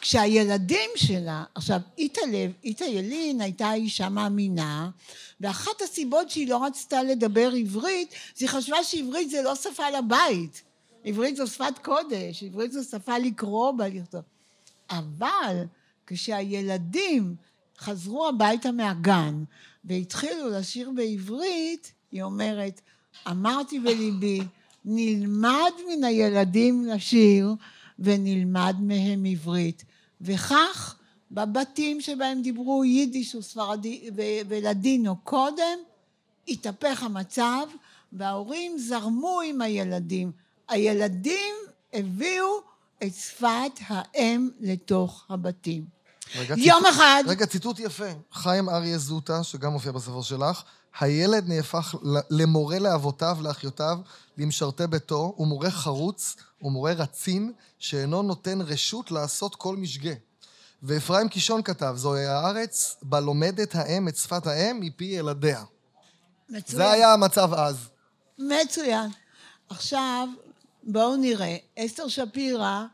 [0.00, 4.90] שכשהילדים שלה, עכשיו איתה לב, איתה ילין הייתה אישה מאמינה,
[5.40, 10.62] ואחת הסיבות שהיא לא רצתה לדבר עברית, זה היא חשבה שעברית זה לא שפה לבית.
[11.04, 14.22] עברית זו שפת קודש, עברית זו שפה לקרוא בה, לכתוב.
[14.90, 15.64] אבל
[16.08, 17.36] כשהילדים
[17.78, 19.44] חזרו הביתה מהגן
[19.84, 22.80] והתחילו לשיר בעברית, היא אומרת,
[23.30, 24.40] אמרתי בליבי,
[24.84, 27.54] נלמד מן הילדים לשיר
[27.98, 29.84] ונלמד מהם עברית.
[30.20, 30.96] וכך,
[31.30, 34.10] בבתים שבהם דיברו יידיש וספרדי
[34.48, 35.78] ולדינו קודם,
[36.48, 37.66] התהפך המצב
[38.12, 40.32] וההורים זרמו עם הילדים.
[40.68, 41.54] הילדים
[41.92, 42.60] הביאו
[43.02, 45.97] את שפת האם לתוך הבתים.
[46.36, 48.04] רגע, יום ציטוט- אחד- רגע, ציטוט יפה.
[48.32, 50.62] חיים אריה זוטה, שגם מופיע בספר שלך,
[51.00, 51.94] הילד נהפך
[52.30, 53.98] למורה לאבותיו, לאחיותיו,
[54.38, 60.12] למשרתי ביתו, הוא מורה חרוץ, הוא מורה רצין, שאינו נותן רשות לעשות כל משגה.
[60.82, 65.64] ואפרים קישון כתב, זוהי הארץ בה לומדת האם את שפת האם מפי ילדיה.
[66.50, 66.76] מצוין.
[66.78, 67.76] זה היה המצב אז.
[68.38, 69.10] מצוין.
[69.70, 70.28] עכשיו,
[70.82, 71.56] בואו נראה.
[71.78, 72.84] אסתר שפירא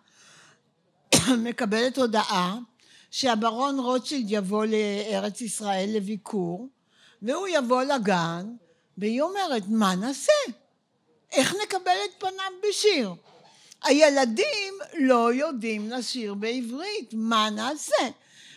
[1.44, 2.56] מקבלת הודעה
[3.14, 6.68] שהברון רוטשילד יבוא לארץ ישראל לביקור,
[7.22, 8.54] והוא יבוא לגן,
[8.98, 10.32] והיא אומרת, מה נעשה?
[11.32, 13.14] איך נקבל את פניו בשיר?
[13.84, 18.04] הילדים לא יודעים לשיר בעברית, מה נעשה?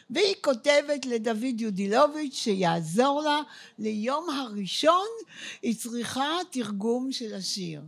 [0.09, 3.41] והיא כותבת לדוד יודילוביץ' שיעזור לה
[3.79, 5.07] ליום הראשון
[5.61, 7.81] היא צריכה תרגום של השיר.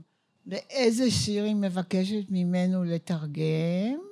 [0.47, 4.09] ואיזה שיר היא מבקשת ממנו לתרגם?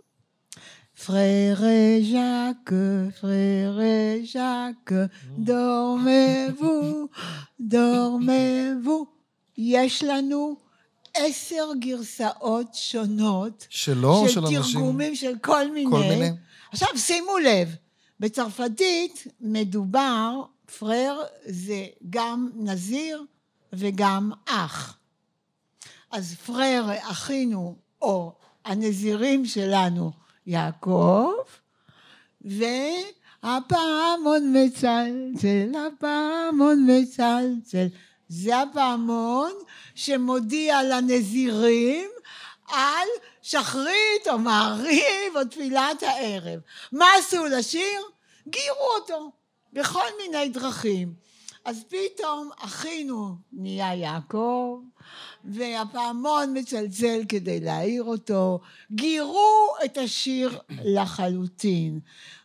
[1.06, 2.72] פררה ז'אק,
[3.22, 4.92] פררה ז'אק,
[5.38, 7.08] דורמבו,
[7.60, 9.06] דורמבו.
[9.58, 10.56] יש לנו
[11.14, 14.62] עשר גרסאות שונות שלו של של אנשים?
[14.74, 15.92] תרגומים של כל מיני.
[15.92, 16.30] כל מיני.
[16.72, 17.76] עכשיו שימו לב,
[18.20, 20.42] בצרפתית מדובר,
[20.80, 23.24] פרר זה גם נזיר
[23.74, 24.98] וגם אח.
[26.12, 28.34] אז פרר אחינו, או
[28.66, 30.12] הנזירים שלנו,
[30.48, 31.34] יעקב,
[32.42, 37.88] והפעמון מצלצל, הפעמון מצלצל.
[38.30, 39.52] זה הפעמון
[39.96, 42.10] שמודיע לנזירים
[42.68, 43.08] על
[43.42, 46.60] שחרית או מעריב או תפילת הערב.
[46.92, 48.02] מה עשו לשיר?
[48.48, 49.32] גיירו אותו
[49.74, 51.14] בכל מיני דרכים.
[51.66, 54.80] אז פתאום אחינו נהיה יעקב,
[55.48, 58.60] והפעמון מצלצל כדי להעיר אותו.
[58.92, 62.00] גיירו את השיר לחלוטין.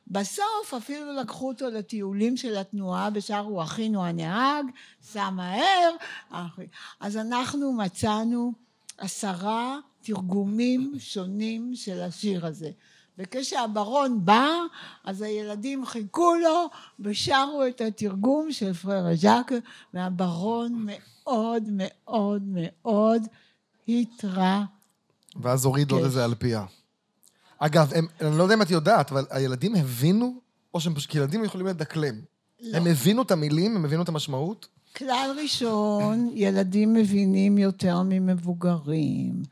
[0.07, 4.67] בסוף אפילו לקחו אותו לטיולים של התנועה ושרו אחינו הנהג,
[5.03, 5.91] סע מהר.
[7.01, 8.53] אז אנחנו מצאנו
[8.99, 12.71] עשרה תרגומים שונים של השיר הזה.
[13.19, 14.49] וכשהברון בא,
[15.05, 19.53] אז הילדים חיכו לו ושרו את התרגום של פררה ז'אק,
[19.95, 20.87] והברון
[21.27, 23.23] מאוד מאוד מאוד
[23.89, 24.65] התרע.
[25.37, 26.65] ואז הוריד עוד איזה אלפייה.
[27.59, 30.35] אגב, הם, אני לא יודע אם את יודעת, אבל הילדים הבינו,
[30.75, 32.15] או שהם פשוט, כי ילדים יכולים לדקלם.
[32.61, 32.77] לא.
[32.77, 34.69] הם הבינו את המילים, הם הבינו את המשמעות?
[34.97, 39.43] כלל ראשון, ילדים מבינים יותר ממבוגרים.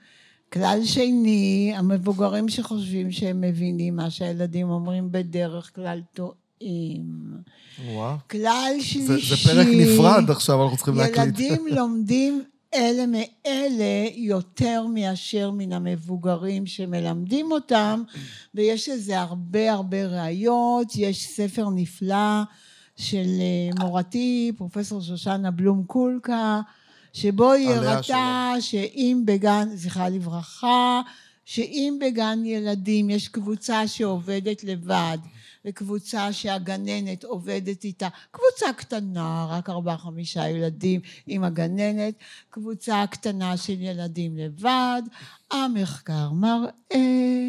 [0.53, 6.50] כלל שני, המבוגרים שחושבים שהם מבינים מה שהילדים אומרים בדרך כלל טועים.
[7.85, 8.17] וואו.
[8.31, 9.03] כלל שלישי...
[9.03, 11.19] זה, זה פרק נפרד עכשיו, אנחנו צריכים להקליט.
[11.19, 12.43] ילדים לומדים
[12.75, 18.03] אלה מאלה יותר מאשר מן המבוגרים שמלמדים אותם,
[18.55, 20.89] ויש לזה הרבה הרבה ראיות.
[20.97, 22.43] יש ספר נפלא
[22.97, 26.61] של אה, מורתי, פרופסור שושנה בלום קולקה,
[27.13, 31.01] שבו היא הראתה שאם בגן, זכרה לברכה,
[31.45, 35.19] שאם בגן ילדים יש קבוצה שעובדת לבד
[35.65, 42.15] וקבוצה שהגננת עובדת איתה, קבוצה קטנה, רק ארבעה חמישה ילדים עם הגננת,
[42.51, 45.03] קבוצה קטנה של ילדים לבד,
[45.51, 47.49] המחקר מראה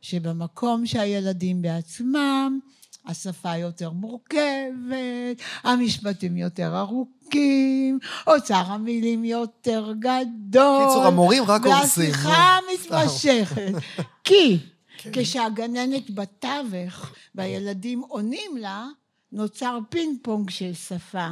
[0.00, 2.58] שבמקום שהילדים בעצמם
[3.06, 10.86] השפה יותר מורכבת, המשפטים יותר ארוכים, אוצר המילים יותר גדול.
[10.86, 12.04] קיצור, המורים רק הורסים.
[12.04, 13.72] והשיחה מתמשכת.
[14.24, 14.58] כי
[15.02, 15.10] כן.
[15.12, 18.86] כשהגננת בתווך והילדים עונים לה,
[19.32, 21.28] נוצר פינג פונג של שפה.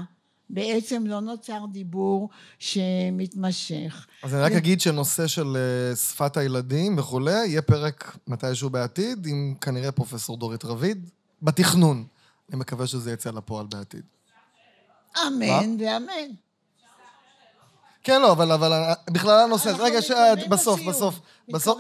[0.51, 2.29] בעצם לא נוצר דיבור
[2.59, 4.07] שמתמשך.
[4.23, 9.55] אז אני רק אגיד שנושא של אה, שפת הילדים וכולי, יהיה פרק מתישהו בעתיד, עם
[9.61, 11.11] כנראה פרופסור דורית רביד,
[11.43, 12.05] בתכנון.
[12.51, 14.03] אני מקווה שזה יצא לפועל בעתיד.
[15.27, 16.31] אמן ואמן.
[18.05, 18.73] כן, לא, אבל, אבל
[19.11, 21.79] בכלל הנושא, רגע, שאת, בסוף, בסוף, בסוף,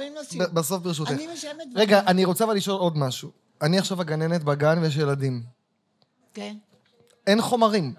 [0.52, 1.10] בסוף ברשותך.
[1.10, 1.66] אני משלמת...
[1.74, 3.30] רגע, אני רוצה אבל לשאול עוד משהו.
[3.62, 5.42] אני עכשיו הגננת בגן ויש ילדים.
[6.34, 6.54] כן.
[7.26, 7.94] אין חומרים.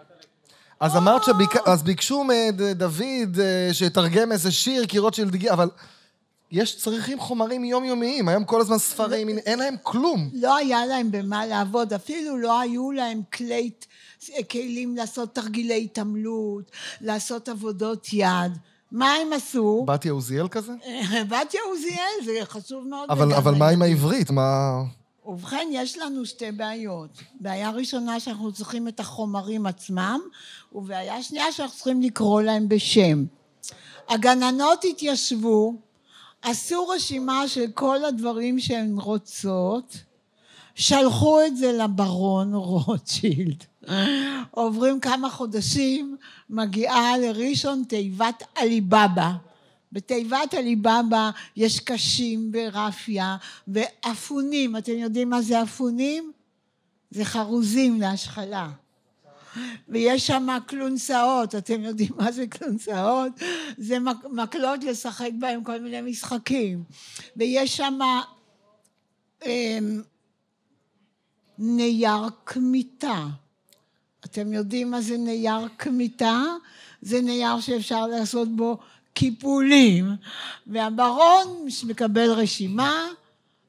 [0.80, 5.70] אז אמרת שביקשו מדוד אה, שיתרגם איזה שיר, קירות של דגי, אבל
[6.52, 10.30] יש, צריכים חומרים יומיומיים, היום כל הזמן ספרים, אין להם כלום.
[10.34, 13.70] לא היה להם במה לעבוד, אפילו לא היו להם כלי,
[14.52, 18.58] כלים לעשות תרגילי התעמלות, לעשות עבודות יד.
[18.92, 19.86] מה הם עשו?
[19.88, 20.74] בתיה עוזיאל כזה?
[21.32, 23.10] בתיה עוזיאל, זה חשוב מאוד.
[23.10, 24.32] אבל, אבל מה עם העברית?
[24.32, 24.82] מה...
[25.26, 27.10] ובכן, יש לנו שתי בעיות.
[27.40, 30.20] בעיה ראשונה שאנחנו צריכים את החומרים עצמם,
[30.72, 33.26] ובעיה שנייה שאנחנו צריכים לקרוא להם בשם.
[34.10, 35.74] הגננות התיישבו
[36.41, 39.97] עשו רשימה של כל הדברים שהן רוצות,
[40.75, 43.63] שלחו את זה לברון רוטשילד.
[44.51, 46.17] עוברים כמה חודשים,
[46.49, 49.32] מגיעה לראשון תיבת עליבאבא.
[49.91, 54.77] בתיבת עליבאבא יש קשים ורפיה ואפונים.
[54.77, 56.32] אתם יודעים מה זה אפונים?
[57.12, 58.69] זה חרוזים להשחלה.
[59.90, 63.32] ויש שם כלונסאות, אתם יודעים מה זה כלונסאות?
[63.78, 63.98] זה
[64.32, 66.84] מקלות לשחק בהם כל מיני משחקים.
[67.36, 68.00] ויש שם
[69.46, 70.02] אמ,
[71.58, 73.26] נייר כמיתה.
[74.26, 76.44] אתם יודעים מה זה נייר כמיתה?
[77.02, 78.78] זה נייר שאפשר לעשות בו
[79.14, 80.06] קיפולים.
[80.68, 83.08] והברון מקבל רשימה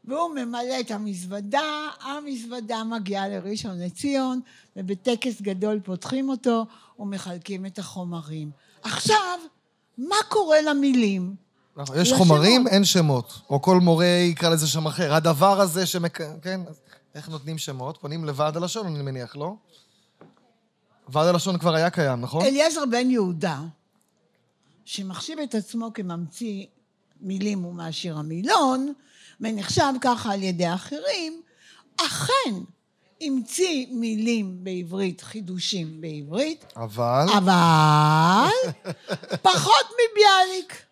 [0.05, 4.41] והוא ממלא את המזוודה, המזוודה מגיעה לראשון לציון,
[4.77, 6.67] ובטקס גדול פותחים אותו
[6.99, 8.51] ומחלקים את החומרים.
[8.83, 9.39] עכשיו,
[9.99, 11.35] מה קורה למילים?
[11.77, 13.41] נכון, יש חומרים, אין שמות.
[13.51, 15.15] או כל מורה יקרא לזה שם אחר.
[15.15, 16.21] הדבר הזה שמק...
[16.43, 16.61] כן?
[17.15, 17.99] איך נותנים שמות?
[17.99, 19.55] פונים לוועד הלשון, אני מניח, לא?
[21.09, 22.45] ועד הלשון כבר היה קיים, נכון?
[22.45, 23.61] אליעזר בן יהודה,
[24.85, 26.67] שמחשיב את עצמו כממציא
[27.23, 28.93] מילים ומעשיר המילון,
[29.41, 31.43] ונחשב ככה על ידי אחרים,
[31.97, 32.55] אכן
[33.21, 36.65] המציא מילים בעברית, חידושים בעברית.
[36.77, 37.27] אבל?
[37.39, 38.77] אבל
[39.43, 40.83] פחות מביאליק,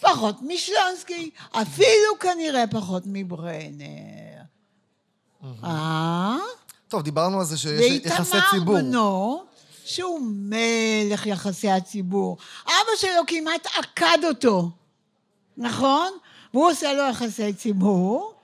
[0.00, 4.42] פחות משלונסקי, אפילו כנראה פחות מברנר.
[5.64, 6.36] אה?
[6.88, 8.74] טוב, דיברנו על זה שיש יחסי ציבור.
[8.74, 9.44] ואיתמר בנו,
[9.84, 12.36] שהוא מלך יחסי הציבור.
[12.64, 14.70] אבא שלו כמעט עקד אותו,
[15.58, 16.12] נכון?
[16.54, 18.34] והוא עושה לו יחסי ציבור,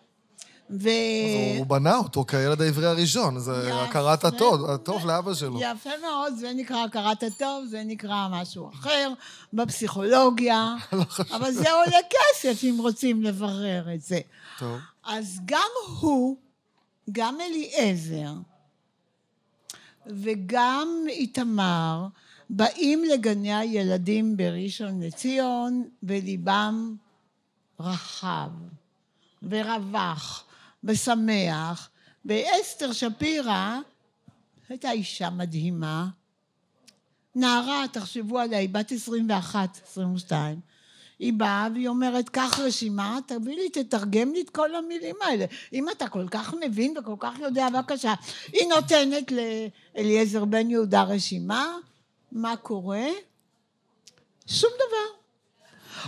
[0.70, 0.88] ו...
[0.88, 5.60] אז הוא בנה אותו כילד העברי הראשון, זה הכרת הטוב, הטוב לאבא שלו.
[5.60, 9.12] יפה מאוד, זה נקרא הכרת הטוב, זה נקרא משהו אחר
[9.52, 14.20] בפסיכולוגיה, לא אבל זה עולה כסף אם רוצים לברר את זה.
[14.58, 14.78] טוב.
[15.04, 15.68] אז גם
[16.00, 16.36] הוא
[17.12, 18.32] גם אליעזר
[20.06, 22.06] וגם איתמר
[22.50, 26.96] באים לגני הילדים בראשון לציון וליבם
[27.80, 28.50] רחב
[29.42, 30.44] ורווח
[30.84, 31.90] ושמח.
[32.24, 33.78] ואסתר שפירא
[34.68, 36.06] הייתה אישה מדהימה,
[37.34, 40.60] נערה, תחשבו עליה, היא בת 21, 22.
[41.18, 45.44] היא באה והיא אומרת, קח רשימה, תביא לי, תתרגם לי את כל המילים האלה.
[45.72, 48.14] אם אתה כל כך מבין וכל כך יודע, בבקשה.
[48.52, 51.76] היא נותנת לאליעזר בן יהודה רשימה,
[52.32, 53.06] מה קורה?
[54.46, 55.23] שום דבר.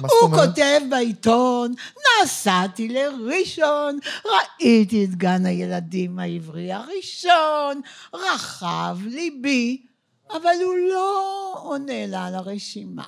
[0.01, 1.75] הוא כותב בעיתון,
[2.23, 7.81] נסעתי לראשון, ראיתי את גן הילדים העברי הראשון,
[8.15, 9.83] רחב ליבי,
[10.31, 13.05] אבל הוא לא עונה לה על הרשימה.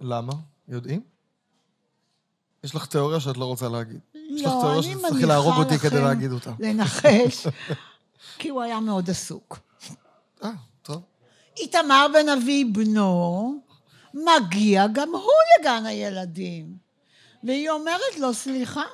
[0.00, 0.32] למה?
[0.68, 1.00] יודעים?
[2.64, 4.00] יש לך תיאוריה שאת לא רוצה להגיד.
[4.14, 6.52] לא, יש לך תיאוריה אני שתצטרכי להרוג מניחה אותי כדי לכם להגיד אותה.
[6.58, 7.46] לנחש,
[8.38, 9.58] כי הוא היה מאוד עסוק.
[10.44, 10.50] אה,
[10.82, 11.02] טוב.
[11.56, 13.60] איתמר בן אבי בנו,
[14.14, 15.22] מגיע גם הוא
[15.60, 16.76] לגן הילדים.
[17.44, 18.84] והיא אומרת לו, סליחה,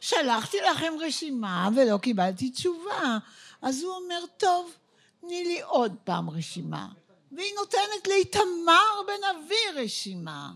[0.00, 3.18] שלחתי לכם רשימה ולא קיבלתי תשובה.
[3.62, 4.70] אז הוא אומר, טוב,
[5.20, 6.88] תני לי עוד פעם רשימה.
[7.32, 10.50] והיא נותנת לאיתמר בן אבי רשימה.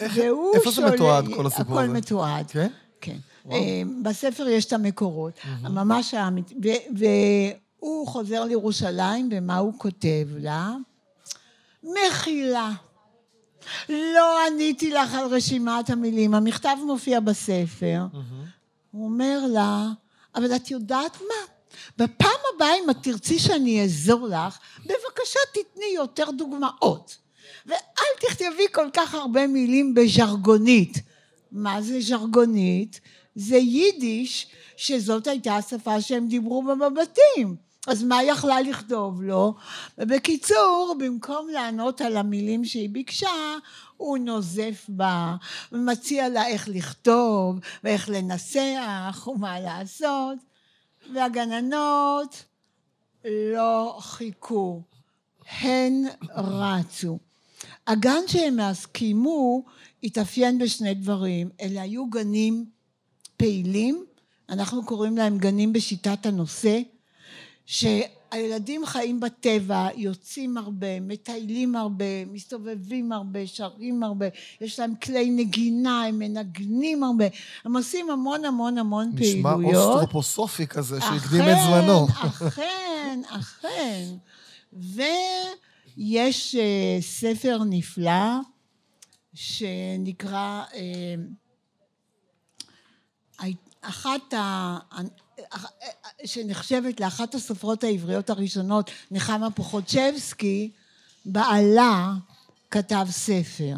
[0.00, 0.18] איך-
[0.54, 1.84] איפה זה שואל- מתועד, כל הסיפור הזה?
[1.90, 2.50] הכל מתועד.
[2.50, 2.68] כן?
[3.00, 3.16] כן.
[3.44, 3.56] וואו.
[3.58, 5.32] אה, בספר יש את המקורות,
[5.62, 6.54] ממש האמיתי.
[6.96, 10.74] והוא חוזר לירושלים, ומה הוא כותב לה?
[11.84, 12.70] מחילה.
[13.88, 18.00] לא עניתי לך על רשימת המילים, המכתב מופיע בספר.
[18.90, 19.86] הוא אומר לה,
[20.34, 21.52] אבל את יודעת מה?
[21.98, 27.16] בפעם הבאה, אם את תרצי שאני אעזור לך, בבקשה תתני יותר דוגמאות.
[27.66, 30.98] ואל תכתבי כל כך הרבה מילים בז'רגונית.
[31.52, 33.00] מה זה ז'רגונית?
[33.34, 37.56] זה יידיש, שזאת הייתה השפה שהם דיברו בה בבתים.
[37.86, 39.54] אז מה יכלה לכתוב לו?
[39.98, 43.56] ובקיצור, במקום לענות על המילים שהיא ביקשה,
[43.96, 45.36] הוא נוזף בה,
[45.72, 50.38] ומציע לה איך לכתוב, ואיך לנסח, ומה לעשות.
[51.14, 52.44] והגננות
[53.24, 54.82] לא חיכו,
[55.60, 56.04] הן
[56.36, 57.18] רצו.
[57.86, 59.64] הגן שהם אז קיימו
[60.02, 62.64] התאפיין בשני דברים, אלה היו גנים
[63.36, 64.04] פעילים,
[64.48, 66.80] אנחנו קוראים להם גנים בשיטת הנושא,
[67.66, 74.26] שהילדים חיים בטבע, יוצאים הרבה, מטיילים הרבה, מסתובבים הרבה, שרים הרבה,
[74.60, 77.24] יש להם כלי נגינה, הם מנגנים הרבה,
[77.64, 79.86] הם עושים המון המון המון נשמע פעילויות.
[79.86, 82.06] אוסטרופוסופי כזה, שהקדים את זמנו.
[82.08, 84.04] אכן, אכן.
[84.72, 88.38] ויש אה, ספר נפלא
[89.34, 91.14] שנקרא, אה,
[93.82, 94.78] אחת ה...
[96.24, 100.70] שנחשבת לאחת הסופרות העבריות הראשונות, נחמה פוחוצ'בסקי,
[101.24, 102.12] בעלה
[102.70, 103.76] כתב ספר.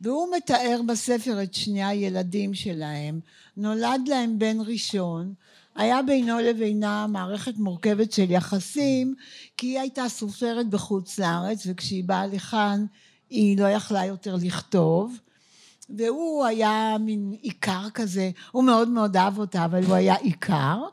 [0.00, 3.20] והוא מתאר בספר את שני הילדים שלהם.
[3.56, 5.34] נולד להם בן ראשון,
[5.74, 9.14] היה בינו לבינה מערכת מורכבת של יחסים,
[9.56, 12.86] כי היא הייתה סופרת בחוץ לארץ, וכשהיא באה לכאן
[13.30, 15.18] היא לא יכלה יותר לכתוב.
[15.96, 20.84] והוא היה מין עיקר כזה, הוא מאוד מאוד אהב אותה, אבל הוא היה עיקר,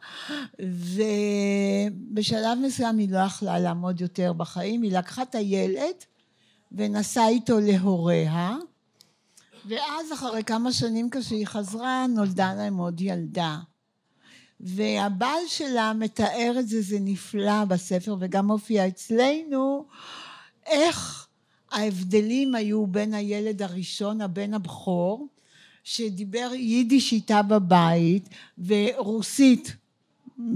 [2.11, 5.95] ובשלב מסוים היא לא יכלה לעמוד יותר בחיים, היא לקחה את הילד
[6.71, 8.55] ונסעה איתו להוריה,
[9.67, 13.57] ואז אחרי כמה שנים כשהיא חזרה, נולדה להם עוד ילדה.
[14.59, 19.85] והבעל שלה מתאר את זה, זה נפלא בספר, וגם מופיע אצלנו,
[20.65, 21.24] איך
[21.75, 25.27] ההבדלים היו בין הילד הראשון, הבן הבכור,
[25.83, 28.29] שדיבר יידיש איתה בבית,
[28.65, 29.75] ורוסית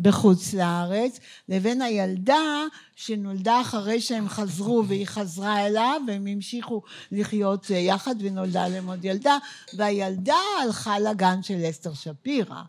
[0.02, 2.64] בחוץ לארץ, לבין הילדה
[2.96, 9.38] שנולדה אחרי שהם חזרו והיא חזרה אליו והם המשיכו לחיות יחד ונולדה להם עוד ילדה
[9.74, 12.62] והילדה הלכה לגן של אסתר שפירא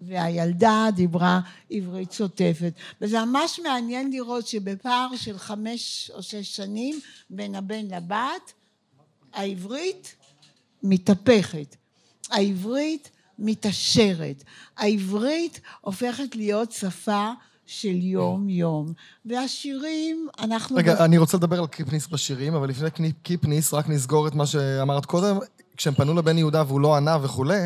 [0.00, 1.40] והילדה דיברה
[1.70, 8.52] עברית שוטפת וזה ממש מעניין לראות שבפער של חמש או שש שנים בין הבן לבת
[9.32, 10.14] העברית
[10.82, 11.76] מתהפכת
[12.30, 14.44] העברית מתעשרת.
[14.76, 17.30] העברית הופכת להיות שפה
[17.66, 18.92] של יום-יום.
[19.24, 20.76] והשירים, אנחנו...
[20.76, 25.06] רגע, אני רוצה לדבר על קיפניס בשירים, אבל לפני קיפניס, רק נסגור את מה שאמרת
[25.06, 25.38] קודם.
[25.76, 27.60] כשהם פנו לבן יהודה והוא לא ענה וכולי,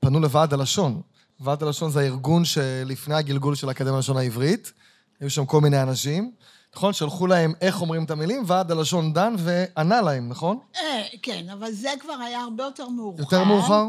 [0.00, 1.00] פנו לוועד הלשון.
[1.42, 4.72] ועד הלשון זה הארגון שלפני הגלגול של האקדמיה ללשון העברית.
[5.20, 6.32] היו שם כל מיני אנשים.
[6.76, 6.92] נכון?
[6.92, 10.58] שלחו להם איך אומרים את המילים, ועד הלשון דן וענה להם, נכון?
[10.76, 13.22] אה, כן, אבל זה כבר היה הרבה יותר מאוחר.
[13.22, 13.84] יותר מאוחר?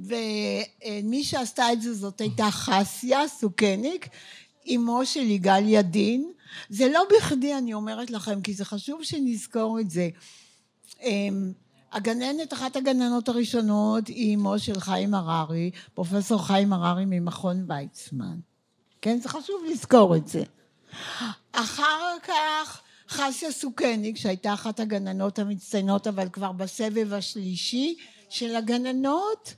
[0.00, 4.08] ומי שעשתה את זה זאת הייתה חסיה סוכניק,
[4.74, 6.32] אמו של יגאל ידין.
[6.68, 10.08] זה לא בכדי אני אומרת לכם, כי זה חשוב שנזכור את זה.
[11.96, 18.36] הגננת, אחת הגננות הראשונות היא אמו של חיים הררי, פרופסור חיים הררי ממכון ויצמן.
[19.02, 19.18] כן?
[19.20, 20.42] זה חשוב לזכור את זה.
[21.52, 27.96] אחר כך חסיה סוכניק, שהייתה אחת הגננות המצטיינות, אבל כבר בסבב השלישי
[28.28, 29.54] של הגננות,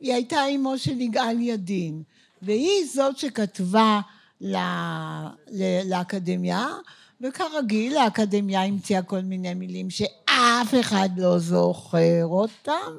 [0.00, 2.02] היא הייתה אמו של יגאל ידין,
[2.42, 4.00] והיא זאת שכתבה
[4.40, 5.30] לה,
[5.84, 6.68] לאקדמיה,
[7.20, 12.92] וכרגיל האקדמיה המציאה כל מיני מילים שאף אחד לא זוכר אותם,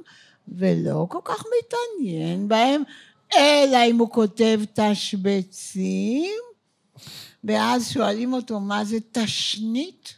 [0.47, 2.83] ולא כל כך מתעניין בהם,
[3.35, 6.39] אלא אם הוא כותב תשבצים,
[7.43, 10.13] ואז שואלים אותו מה זה תשנית,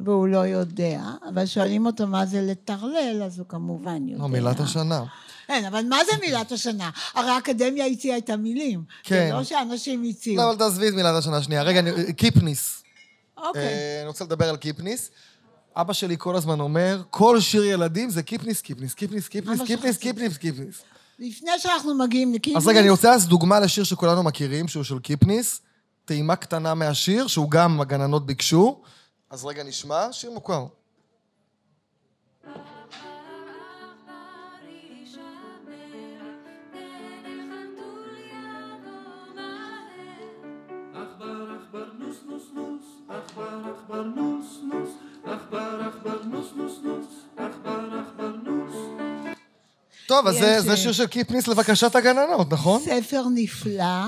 [0.00, 4.26] והוא לא יודע, אבל שואלים אותו מה זה לטרלל, אז הוא כמובן יודע.
[4.26, 5.04] מילת השנה.
[5.46, 6.90] כן, אבל מה זה מילת השנה?
[7.14, 8.82] הרי האקדמיה הציעה את המילים.
[9.02, 9.26] כן.
[9.28, 10.36] זה לא שאנשים הציעו.
[10.36, 11.62] לא, אבל תעזבי את מילת השנה שנייה.
[11.62, 11.80] רגע,
[12.16, 12.82] קיפניס.
[13.36, 13.62] אוקיי.
[13.62, 15.10] אה, אני רוצה לדבר על קיפניס.
[15.76, 20.36] אבא שלי כל הזמן אומר, כל שיר ילדים זה קיפניס, קיפניס, קיפניס, קיפניס, קיפניס, קיפניס,
[20.36, 20.82] קיפניס.
[21.18, 22.62] לפני שאנחנו מגיעים לקיפניס...
[22.62, 25.60] אז רגע, אני רוצה אז דוגמה לשיר שכולנו מכירים, שהוא של קיפניס.
[26.04, 28.82] טעימה קטנה מהשיר, שהוא גם הגננות ביקשו.
[29.30, 30.66] אז רגע, נשמע, שיר מוכר.
[48.44, 48.74] נוס.
[50.06, 52.80] טוב, אז זה- יש, זה אה, שיר של קיפניס לבקשת הגננות, נכון?
[52.82, 54.04] ספר נפלא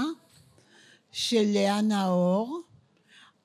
[1.12, 2.60] של לאה נאור,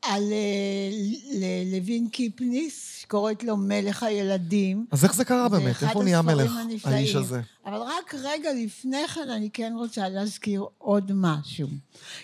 [0.04, 4.86] על אה, לוין קיפניס, שקוראת לו מלך הילדים.
[4.92, 5.84] אז איך זה קרה באמת?
[5.84, 6.98] איך הוא נהיה מלך, הנפלאים.
[6.98, 7.42] האיש הזה?
[7.66, 11.68] אבל רק רגע לפני כן אני כן רוצה להזכיר עוד משהו.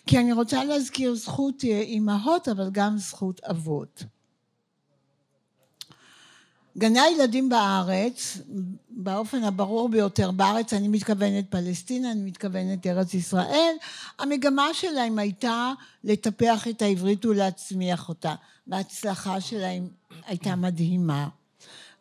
[0.08, 4.04] כי אני רוצה להזכיר זכות אה, אימהות, אבל גם זכות אבות.
[6.78, 8.38] גני הילדים בארץ,
[8.90, 13.76] באופן הברור ביותר, בארץ אני מתכוונת פלסטינה, אני מתכוונת ארץ ישראל,
[14.20, 18.36] המגמה שלהם הייתה לטפח את העברית ולהצמיח אותה,
[18.68, 19.88] וההצלחה שלהם
[20.26, 21.28] הייתה מדהימה.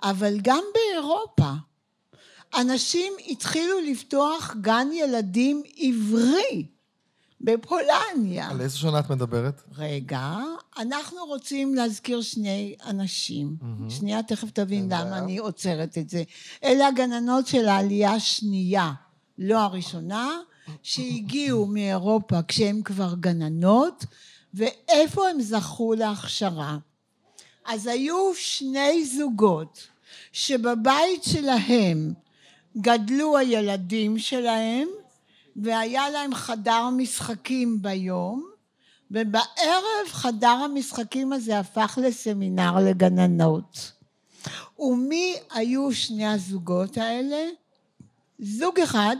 [0.02, 1.52] אבל גם באירופה,
[2.54, 6.66] אנשים התחילו לפתוח גן ילדים עברי
[7.40, 8.50] בפולניה.
[8.50, 9.62] על איזה שנה את מדברת?
[9.78, 10.36] רגע,
[10.78, 13.56] אנחנו רוצים להזכיר שני אנשים.
[13.88, 14.84] שנייה, תכף תבין.
[14.84, 16.22] למה אני עוצרת את זה.
[16.64, 18.92] אלה הגננות של העלייה השנייה,
[19.38, 20.30] לא הראשונה,
[20.82, 24.04] שהגיעו מאירופה כשהן כבר גננות,
[24.54, 26.78] ואיפה הם זכו להכשרה.
[27.66, 29.86] אז היו שני זוגות
[30.32, 32.12] שבבית שלהם
[32.78, 34.88] גדלו הילדים שלהם,
[35.62, 38.50] והיה להם חדר משחקים ביום,
[39.10, 43.92] ובערב חדר המשחקים הזה הפך לסמינר לגננות.
[44.78, 47.48] ומי היו שני הזוגות האלה?
[48.38, 49.16] זוג אחד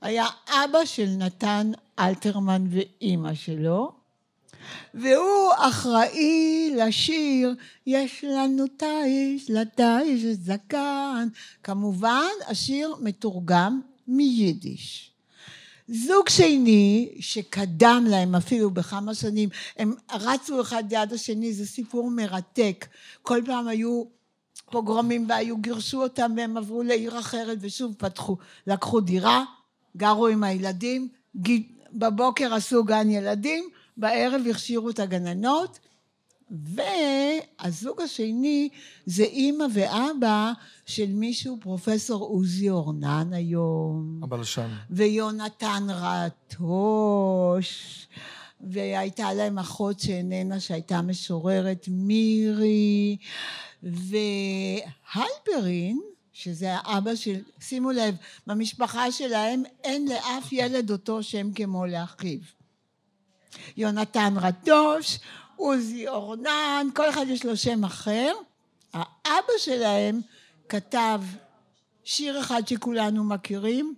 [0.00, 3.92] היה אבא של נתן אלתרמן ואימא שלו,
[4.94, 7.54] והוא אחראי לשיר
[7.86, 11.28] "יש לנו תיש, לתיש זקן".
[11.62, 15.15] כמובן, השיר מתורגם מיידיש.
[15.88, 22.86] זוג שני, שקדם להם אפילו בכמה שנים, הם רצו אחד ליד השני, זה סיפור מרתק.
[23.22, 24.04] כל פעם היו
[24.70, 29.44] פוגרומים והיו, גירשו אותם והם עברו לעיר אחרת ושוב פתחו, לקחו דירה,
[29.96, 31.08] גרו עם הילדים,
[31.92, 35.78] בבוקר עשו גן ילדים, בערב הכשירו את הגננות,
[36.50, 38.68] והזוג השני
[39.06, 40.52] זה אימא ואבא
[40.86, 44.20] של מישהו, פרופסור עוזי אורנן היום.
[44.22, 44.68] הבלשן.
[44.90, 47.68] ויונתן רטוש,
[48.60, 53.16] והייתה להם אחות שאיננה, שהייתה משוררת מירי,
[53.82, 54.80] והלפרין,
[56.32, 58.16] שזה האבא של, שימו לב,
[58.46, 62.38] במשפחה שלהם אין לאף ילד אותו שם כמו לאחיו.
[63.76, 65.18] יונתן רטוש,
[65.56, 68.32] עוזי אורנן, כל אחד יש לו שם אחר.
[68.94, 70.20] האבא שלהם
[70.68, 71.20] כתב
[72.04, 73.94] שיר אחד שכולנו מכירים,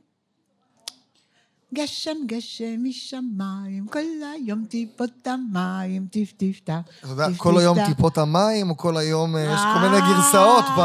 [1.75, 4.01] גשם גשם משמיים, כל
[4.35, 6.81] היום טיפות המים, טיף טיף טה.
[7.01, 7.79] אתה יודע, כל היום.
[7.87, 10.81] טיפות המים, או כל היום, אה, יש כל אה, מיני גרסאות ב...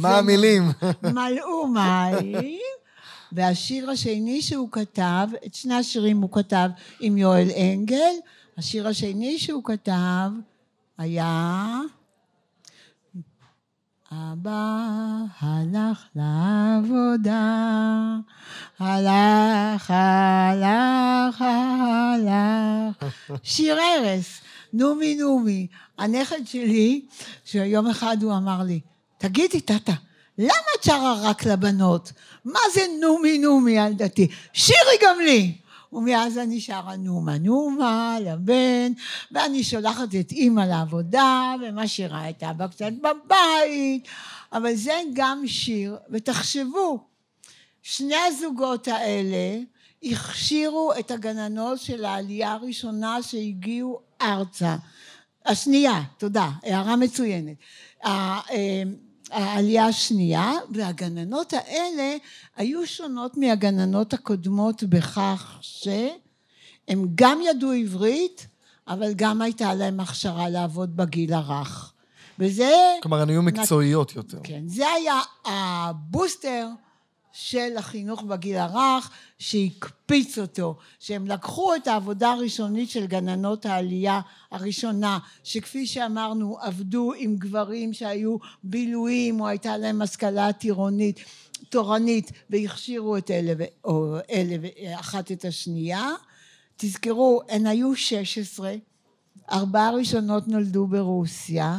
[0.00, 0.62] מה המילים?
[1.14, 2.58] מלאו מים.
[3.32, 6.68] והשיר השני שהוא כתב, את שני השירים הוא כתב
[7.00, 8.12] עם יואל אנגל,
[8.58, 10.30] השיר השני שהוא כתב
[10.98, 11.80] היה
[14.12, 14.76] אבא
[15.40, 17.40] הלך לעבודה,
[18.78, 23.12] הלך, הלך, הלך.
[23.42, 24.40] שיר ערש,
[24.72, 25.66] נומי נומי.
[25.98, 27.04] הנכד שלי,
[27.44, 28.80] שיום אחד הוא אמר לי,
[29.18, 29.92] תגידי, טאטה,
[30.38, 32.12] למה את שרה רק לבנות?
[32.44, 34.28] מה זה נומי נומי ילדתי?
[34.52, 35.61] שירי גם לי!
[35.92, 38.92] ומאז אני שרה נומה נומה לבן,
[39.32, 44.08] ואני שולחת את אימא לעבודה, ומשאירה את אבא קצת בבית,
[44.52, 46.98] אבל זה גם שיר, ותחשבו,
[47.82, 49.58] שני הזוגות האלה
[50.02, 54.76] הכשירו את הגננות של העלייה הראשונה שהגיעו ארצה.
[55.46, 57.56] השנייה, תודה, הערה מצוינת.
[59.32, 62.16] העלייה השנייה, והגננות האלה
[62.56, 68.46] היו שונות מהגננות הקודמות בכך שהם גם ידעו עברית,
[68.88, 71.92] אבל גם הייתה להם הכשרה לעבוד בגיל הרך.
[72.38, 72.72] וזה...
[73.02, 74.38] כלומר, הן היו מקצועיות יותר.
[74.44, 76.68] כן, זה היה הבוסטר
[77.32, 84.20] של החינוך בגיל הרך שהקפיץ אותו, שהם לקחו את העבודה הראשונית של גננות העלייה
[84.50, 91.20] הראשונה, שכפי שאמרנו עבדו עם גברים שהיו בילויים או הייתה להם השכלה טירונית,
[91.68, 94.56] תורנית והכשירו את אלה, או אלה
[95.00, 96.10] אחת את השנייה.
[96.76, 98.74] תזכרו, הן היו 16,
[99.50, 101.78] ארבעה ראשונות נולדו ברוסיה,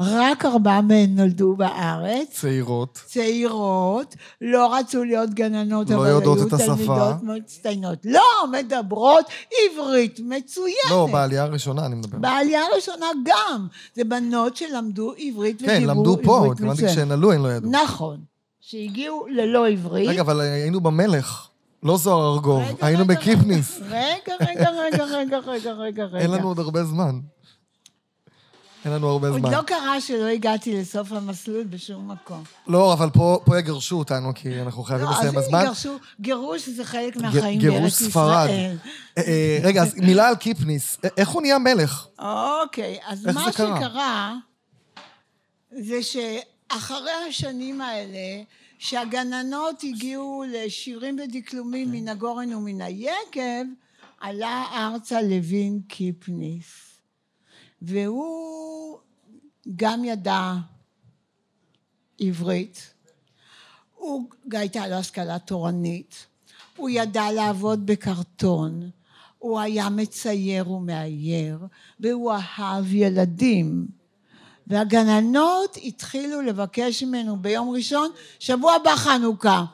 [0.00, 2.28] רק ארבעה מהן נולדו בארץ.
[2.32, 3.00] צעירות.
[3.06, 6.20] צעירות, לא רצו להיות גננות, לא אבל היו.
[6.20, 7.98] תלמידות מצטיינות.
[8.04, 8.20] לא,
[8.52, 10.90] מדברות עברית מצוינת.
[10.90, 12.18] לא, בעלייה הראשונה אני מדבר.
[12.18, 13.66] בעלייה הראשונה גם.
[13.94, 16.92] זה בנות שלמדו עברית כן, ודיברו למדו פה, עברית התכוונתי מצוינת.
[16.92, 17.70] כשהן עלו, הן לא ידעו.
[17.70, 18.20] נכון.
[18.60, 20.08] שהגיעו ללא עברית.
[20.08, 21.48] רגע, אבל היינו במלך,
[21.82, 23.80] לא זוהר ארגוב, היינו בקיפניס.
[23.90, 26.18] רגע, רגע, רגע, רגע, רגע, רגע.
[26.18, 27.18] אין לנו עוד הרבה זמן.
[28.84, 29.52] אין לנו הרבה עוד זמן.
[29.52, 32.42] לא קרה שלא הגעתי לסוף המסלול בשום מקום.
[32.66, 35.62] לא, אבל פה פה יגרשו אותנו, כי אנחנו חייבים לא, אז לסיים אם בזמן.
[35.62, 38.48] יגרשו, גירוש זה חלק מהחיים גירוש בארץ ספרד.
[38.50, 38.76] ישראל.
[39.18, 40.98] אה, אה, רגע, אז מילה על קיפניס.
[41.04, 42.06] א- איך הוא נהיה מלך?
[42.18, 43.78] אוקיי, אז מה זה קרה?
[43.80, 44.34] שקרה
[45.70, 48.42] זה שאחרי השנים האלה,
[48.78, 53.64] שהגננות הגיעו לשירים ודקלומים מן הגורן ומן היקב,
[54.20, 56.87] עלה ארצה לוין קיפניס.
[57.82, 58.98] והוא
[59.76, 60.54] גם ידע
[62.20, 62.94] עברית,
[63.94, 66.26] הוא, הייתה לו השכלה תורנית,
[66.76, 68.90] הוא ידע לעבוד בקרטון,
[69.38, 71.58] הוא היה מצייר ומאייר,
[72.00, 73.88] והוא אהב ילדים.
[74.66, 79.64] והגננות התחילו לבקש ממנו ביום ראשון, שבוע הבא חנוכה.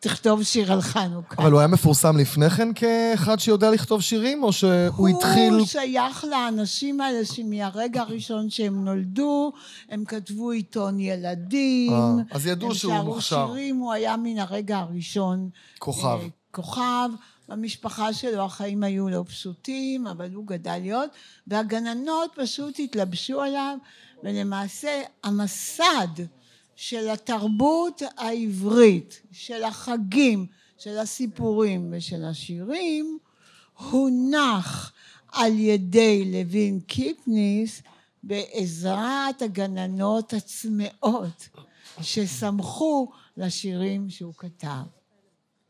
[0.00, 1.34] תכתוב שיר על חנוכה.
[1.38, 5.54] אבל הוא היה מפורסם לפני כן כאחד שיודע לכתוב שירים, או שהוא התחיל...
[5.54, 9.52] הוא שייך לאנשים האלה שמהרגע הראשון שהם נולדו,
[9.88, 11.92] הם כתבו עיתון ילדים.
[11.92, 13.36] אה, אז ידעו שהוא הם מוכשר.
[13.36, 15.48] שרו שירים, הוא היה מן הרגע הראשון.
[15.78, 16.18] כוכב.
[16.22, 17.08] אה, כוכב.
[17.48, 21.10] במשפחה שלו החיים היו לא פשוטים, אבל הוא גדל להיות,
[21.46, 23.76] והגננות פשוט התלבשו עליו,
[24.24, 26.08] ולמעשה המסד
[26.80, 30.46] של התרבות העברית, של החגים,
[30.78, 33.18] של הסיפורים ושל השירים,
[33.90, 34.92] הונח
[35.32, 37.82] על ידי לוין קיפניס
[38.22, 41.48] בעזרת הגננות הצמאות
[42.00, 44.82] ששמחו לשירים שהוא כתב.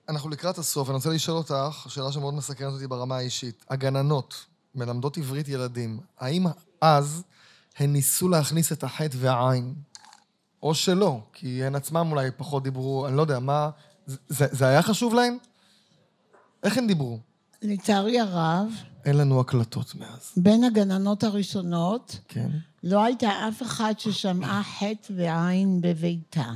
[0.09, 3.65] אנחנו לקראת הסוף, אני רוצה לשאול אותך, שאלה שמאוד מסקרנת אותי ברמה האישית.
[3.71, 4.45] הגננות
[4.75, 6.47] מלמדות עברית ילדים, האם
[6.81, 7.23] אז
[7.79, 9.75] הן ניסו להכניס את החטא והעין?
[10.63, 13.71] או שלא, כי הן עצמן אולי פחות דיברו, אני לא יודע, מה...
[14.07, 15.39] זה, זה היה חשוב להן?
[16.63, 17.19] איך הן דיברו?
[17.63, 18.73] לצערי הרב,
[19.05, 20.33] אין לנו הקלטות מאז.
[20.37, 22.49] בין הגננות הראשונות כן.
[22.83, 26.53] לא הייתה אף אחת ששמעה חטא ועין בביתה.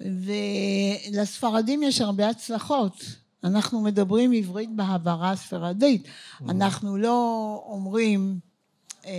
[0.00, 3.04] ולספרדים יש הרבה הצלחות.
[3.44, 6.08] אנחנו מדברים עברית בהברה הספרדית.
[6.48, 8.38] אנחנו לא אומרים
[9.06, 9.12] אה,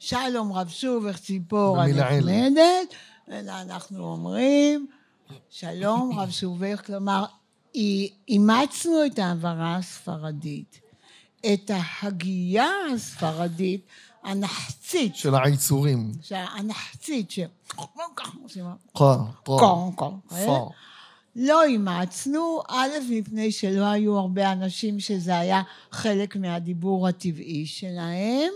[0.00, 2.28] שלום רב שובך ציפור במילעיל.
[2.28, 2.94] הנחמדת,
[3.30, 4.86] אלא אנחנו אומרים
[5.50, 7.24] שלום רב שובך, כלומר
[7.74, 10.80] אי- אימצנו את ההברה הספרדית.
[11.52, 13.86] את ההגייה הספרדית
[14.24, 16.12] הנחצית, של העיצורים.
[16.58, 17.38] הנחצית, ש...
[20.28, 20.70] פה.
[21.36, 28.50] לא אימצנו, א', מפני שלא היו הרבה אנשים שזה היה חלק מהדיבור הטבעי שלהם,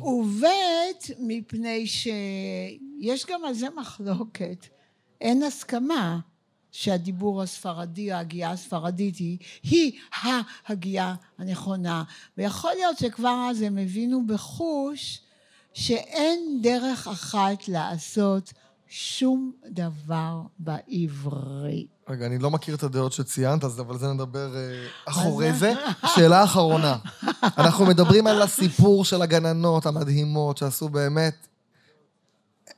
[0.00, 0.44] וב',
[1.18, 4.66] מפני שיש גם על זה מחלוקת.
[5.20, 6.20] אין הסכמה
[6.72, 12.04] שהדיבור הספרדי, ההגייה הספרדית היא, היא ההגייה הנכונה.
[12.38, 15.20] ויכול להיות שכבר אז הם הבינו בחוש
[15.72, 18.52] שאין דרך אחת לעשות
[18.88, 21.93] שום דבר בעברית.
[22.08, 25.72] רגע, אני לא מכיר את הדעות שציינת, אז אבל זה נדבר אה, אחורי זה.
[26.14, 26.96] שאלה אחרונה.
[27.58, 31.46] אנחנו מדברים על הסיפור של הגננות המדהימות, שעשו באמת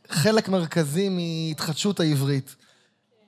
[0.09, 2.57] חלק מרכזי מהתחדשות העברית.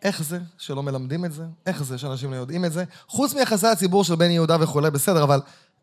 [0.02, 1.44] איך זה שלא מלמדים את זה?
[1.66, 2.84] איך זה שאנשים לא יודעים את זה?
[3.08, 5.40] חוץ מיחסי הציבור של בן יהודה וכולי, בסדר, אבל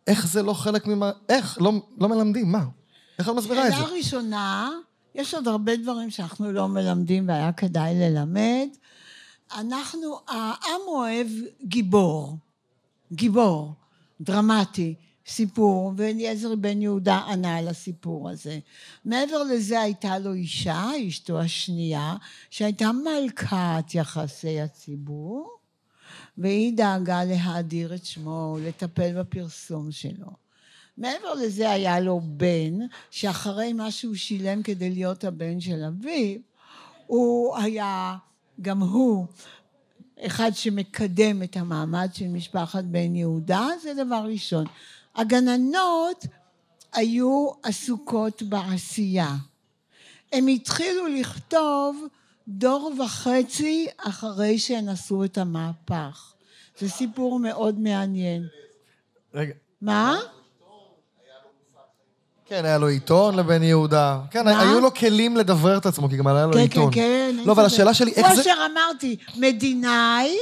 [0.07, 1.11] איך זה לא חלק ממה...
[1.30, 1.57] איך?
[1.61, 2.63] לא, לא מלמדים, מה?
[3.20, 3.78] איך את מסבירה את זה?
[3.78, 4.70] שאלה ראשונה,
[5.16, 8.68] יש עוד הרבה דברים שאנחנו לא מלמדים והיה כדאי ללמד.
[9.53, 11.27] אנחנו, העם אוהב
[11.63, 12.37] גיבור,
[13.11, 13.73] גיבור,
[14.21, 14.95] דרמטי,
[15.27, 18.59] סיפור, ואליעזר בן יהודה ענה על הסיפור הזה.
[19.05, 22.15] מעבר לזה הייתה לו אישה, אשתו השנייה,
[22.49, 25.57] שהייתה מלכת יחסי הציבור,
[26.37, 30.45] והיא דאגה להאדיר את שמו, לטפל בפרסום שלו.
[30.97, 32.73] מעבר לזה היה לו בן,
[33.11, 36.39] שאחרי מה שהוא שילם כדי להיות הבן של אביו,
[37.07, 38.15] הוא היה,
[38.61, 39.25] גם הוא,
[40.19, 44.65] אחד שמקדם את המעמד של משפחת בן יהודה, זה דבר ראשון.
[45.15, 46.25] הגננות
[46.93, 49.35] היו עסוקות בעשייה.
[50.33, 52.05] הם התחילו לכתוב
[52.47, 56.33] דור וחצי אחרי שהן עשו את המהפך.
[56.79, 58.47] זה סיפור מאוד מעניין.
[59.33, 59.53] רגע.
[59.81, 60.17] מה?
[62.47, 64.19] כן, היה לו עיתון לבן יהודה.
[64.31, 64.61] כן, מה?
[64.61, 66.89] היו לו כלים לדברר את עצמו, כי גם היה לו כן, כן, עיתון.
[66.93, 67.35] כן.
[67.45, 68.41] לא, אבל השאלה שלי, איך זה...
[68.41, 70.37] אשר אמרתי, מדינאי,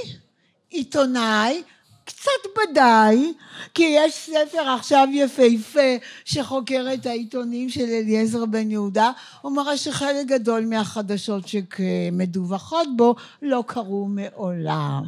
[0.69, 1.63] עיתונאי,
[2.05, 2.31] קצת
[2.71, 3.33] בדאי,
[3.73, 5.79] כי יש ספר עכשיו יפהפה
[6.25, 13.63] שחוקר את העיתונים של אליעזר בן יהודה, הוא מראה שחלק גדול מהחדשות שמדווחות בו לא
[13.67, 15.03] קרו מעולם.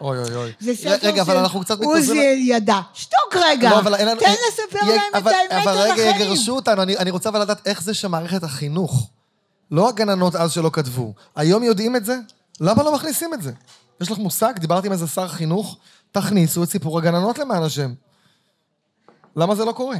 [0.00, 0.52] אוי, אוי, אוי.
[0.60, 1.96] זה ספר רגע, אבל אנחנו קצת מתפזרים...
[1.96, 2.80] עוזי אלידע.
[2.94, 3.96] שתוק רגע, לא, אבל.
[4.14, 6.22] תן לספר י- להם את אבל- האמת אבל על רגע, החיים.
[6.22, 9.10] יגרשו אותנו, אני, אני רוצה אבל לדעת איך זה שמערכת החינוך,
[9.70, 12.16] לא הגננות אז שלא כתבו, היום יודעים את זה?
[12.60, 13.52] למה לא מכניסים את זה?
[14.00, 14.52] יש לך מושג?
[14.58, 15.76] דיברתי עם איזה שר חינוך,
[16.18, 17.94] תכניסו את סיפור הגננות למען השם.
[19.36, 19.96] למה זה לא קורה?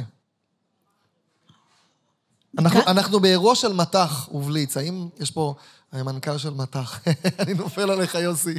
[2.59, 5.55] אנחנו, כאן- אנחנו באירוע של מטח ובליץ, האם יש פה
[5.91, 6.99] המנכ"ל של מטח?
[7.39, 8.55] אני נופל עליך, יוסי.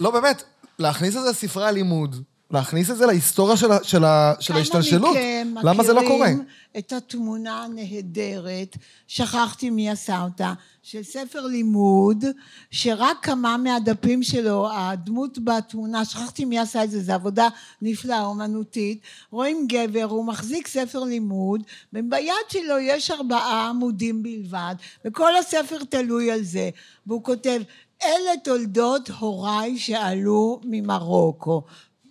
[0.00, 0.42] לא, באמת,
[0.78, 2.22] להכניס את זה לספרי הלימוד,
[2.54, 6.00] להכניס את זה להיסטוריה של, ה- של, ה- של ההשתלשלות, כמה מכם למה זה לא
[6.00, 6.26] קורה?
[6.26, 6.44] מכירים
[6.78, 8.76] את התמונה הנהדרת,
[9.06, 10.52] שכחתי מי עשה אותה,
[10.82, 12.24] של ספר לימוד,
[12.70, 17.48] שרק כמה מהדפים שלו, הדמות בתמונה, שכחתי מי עשה את זה, זו עבודה
[17.82, 19.00] נפלאה, אומנותית,
[19.30, 24.74] רואים גבר, הוא מחזיק ספר לימוד, וביד שלו יש ארבעה עמודים בלבד,
[25.04, 26.70] וכל הספר תלוי על זה,
[27.06, 27.60] והוא כותב,
[28.04, 31.62] אלה תולדות הוריי שעלו ממרוקו.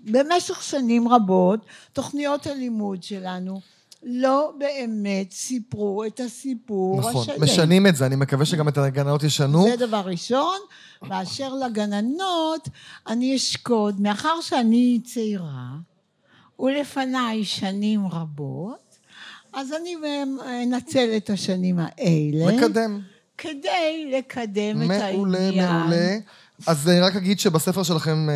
[0.03, 1.59] במשך שנים רבות,
[1.93, 3.61] תוכניות הלימוד שלנו
[4.03, 7.43] לא באמת סיפרו את הסיפור נכון, השלם.
[7.43, 9.63] משנים את זה, אני מקווה שגם את הגננות ישנו.
[9.63, 10.57] זה דבר ראשון.
[11.01, 12.69] באשר לגננות,
[13.07, 15.69] אני אשקוד, מאחר שאני צעירה,
[16.59, 18.97] ולפניי שנים רבות,
[19.53, 19.95] אז אני
[20.63, 22.57] אנצל את השנים האלה.
[22.57, 22.99] מקדם.
[23.37, 25.71] כדי לקדם את מעולה, העניין.
[25.71, 26.17] מעולה.
[26.67, 28.35] אז אני רק אגיד שבספר שלכם אה,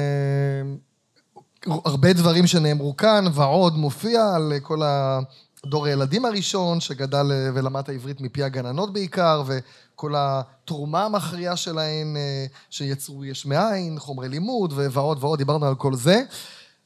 [1.86, 7.90] הרבה דברים שנאמרו כאן, ועוד מופיע על כל הדור הילדים הראשון, שגדל אה, ולמד את
[7.90, 15.18] העברית מפי הגננות בעיקר, וכל התרומה המכריעה שלהן, אה, שיצרו יש מאין, חומרי לימוד, ועוד
[15.22, 16.22] ועוד, דיברנו על כל זה.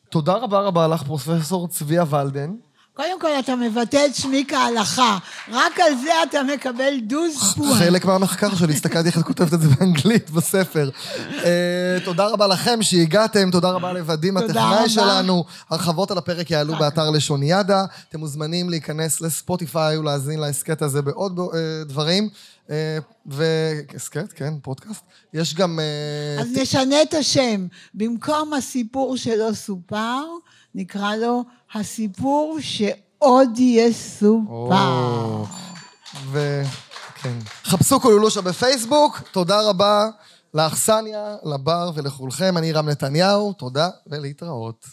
[0.10, 2.56] תודה רבה רבה לך, פרופסור צביה ולדן.
[2.94, 5.18] קודם כל, אתה מבטא את שמי כהלכה.
[5.52, 7.80] רק על זה אתה מקבל דוז פועה.
[7.80, 10.90] חלק מהמחקר שלי, הסתכלתי איך את כותבת את זה באנגלית בספר.
[11.44, 14.90] אה, תודה רבה לכם שהגעתם, תודה רבה לוודים תודה הטכנאי.
[14.90, 15.44] שלנו.
[15.70, 17.86] הרחבות על הפרק יעלו באתר לשוניאדה.
[18.10, 22.30] אתם מוזמנים להיכנס לספוטיפיי ולהאזין להסכת הזה בעוד אה, דברים.
[22.70, 25.02] אה, והסכת, כן, פודקאסט.
[25.34, 25.80] יש גם...
[26.42, 27.68] אז נשנה את השם.
[27.94, 30.24] במקום הסיפור שלא סופר,
[30.76, 31.44] נקרא לו
[31.74, 35.44] הסיפור שעוד יסופר.
[36.32, 36.62] ו...
[37.22, 37.38] כן.
[37.64, 40.08] חפשו קולולושה בפייסבוק, תודה רבה
[40.54, 42.58] לאכסניה, לבר ולכולכם.
[42.58, 44.86] אני רם נתניהו, תודה ולהתראות.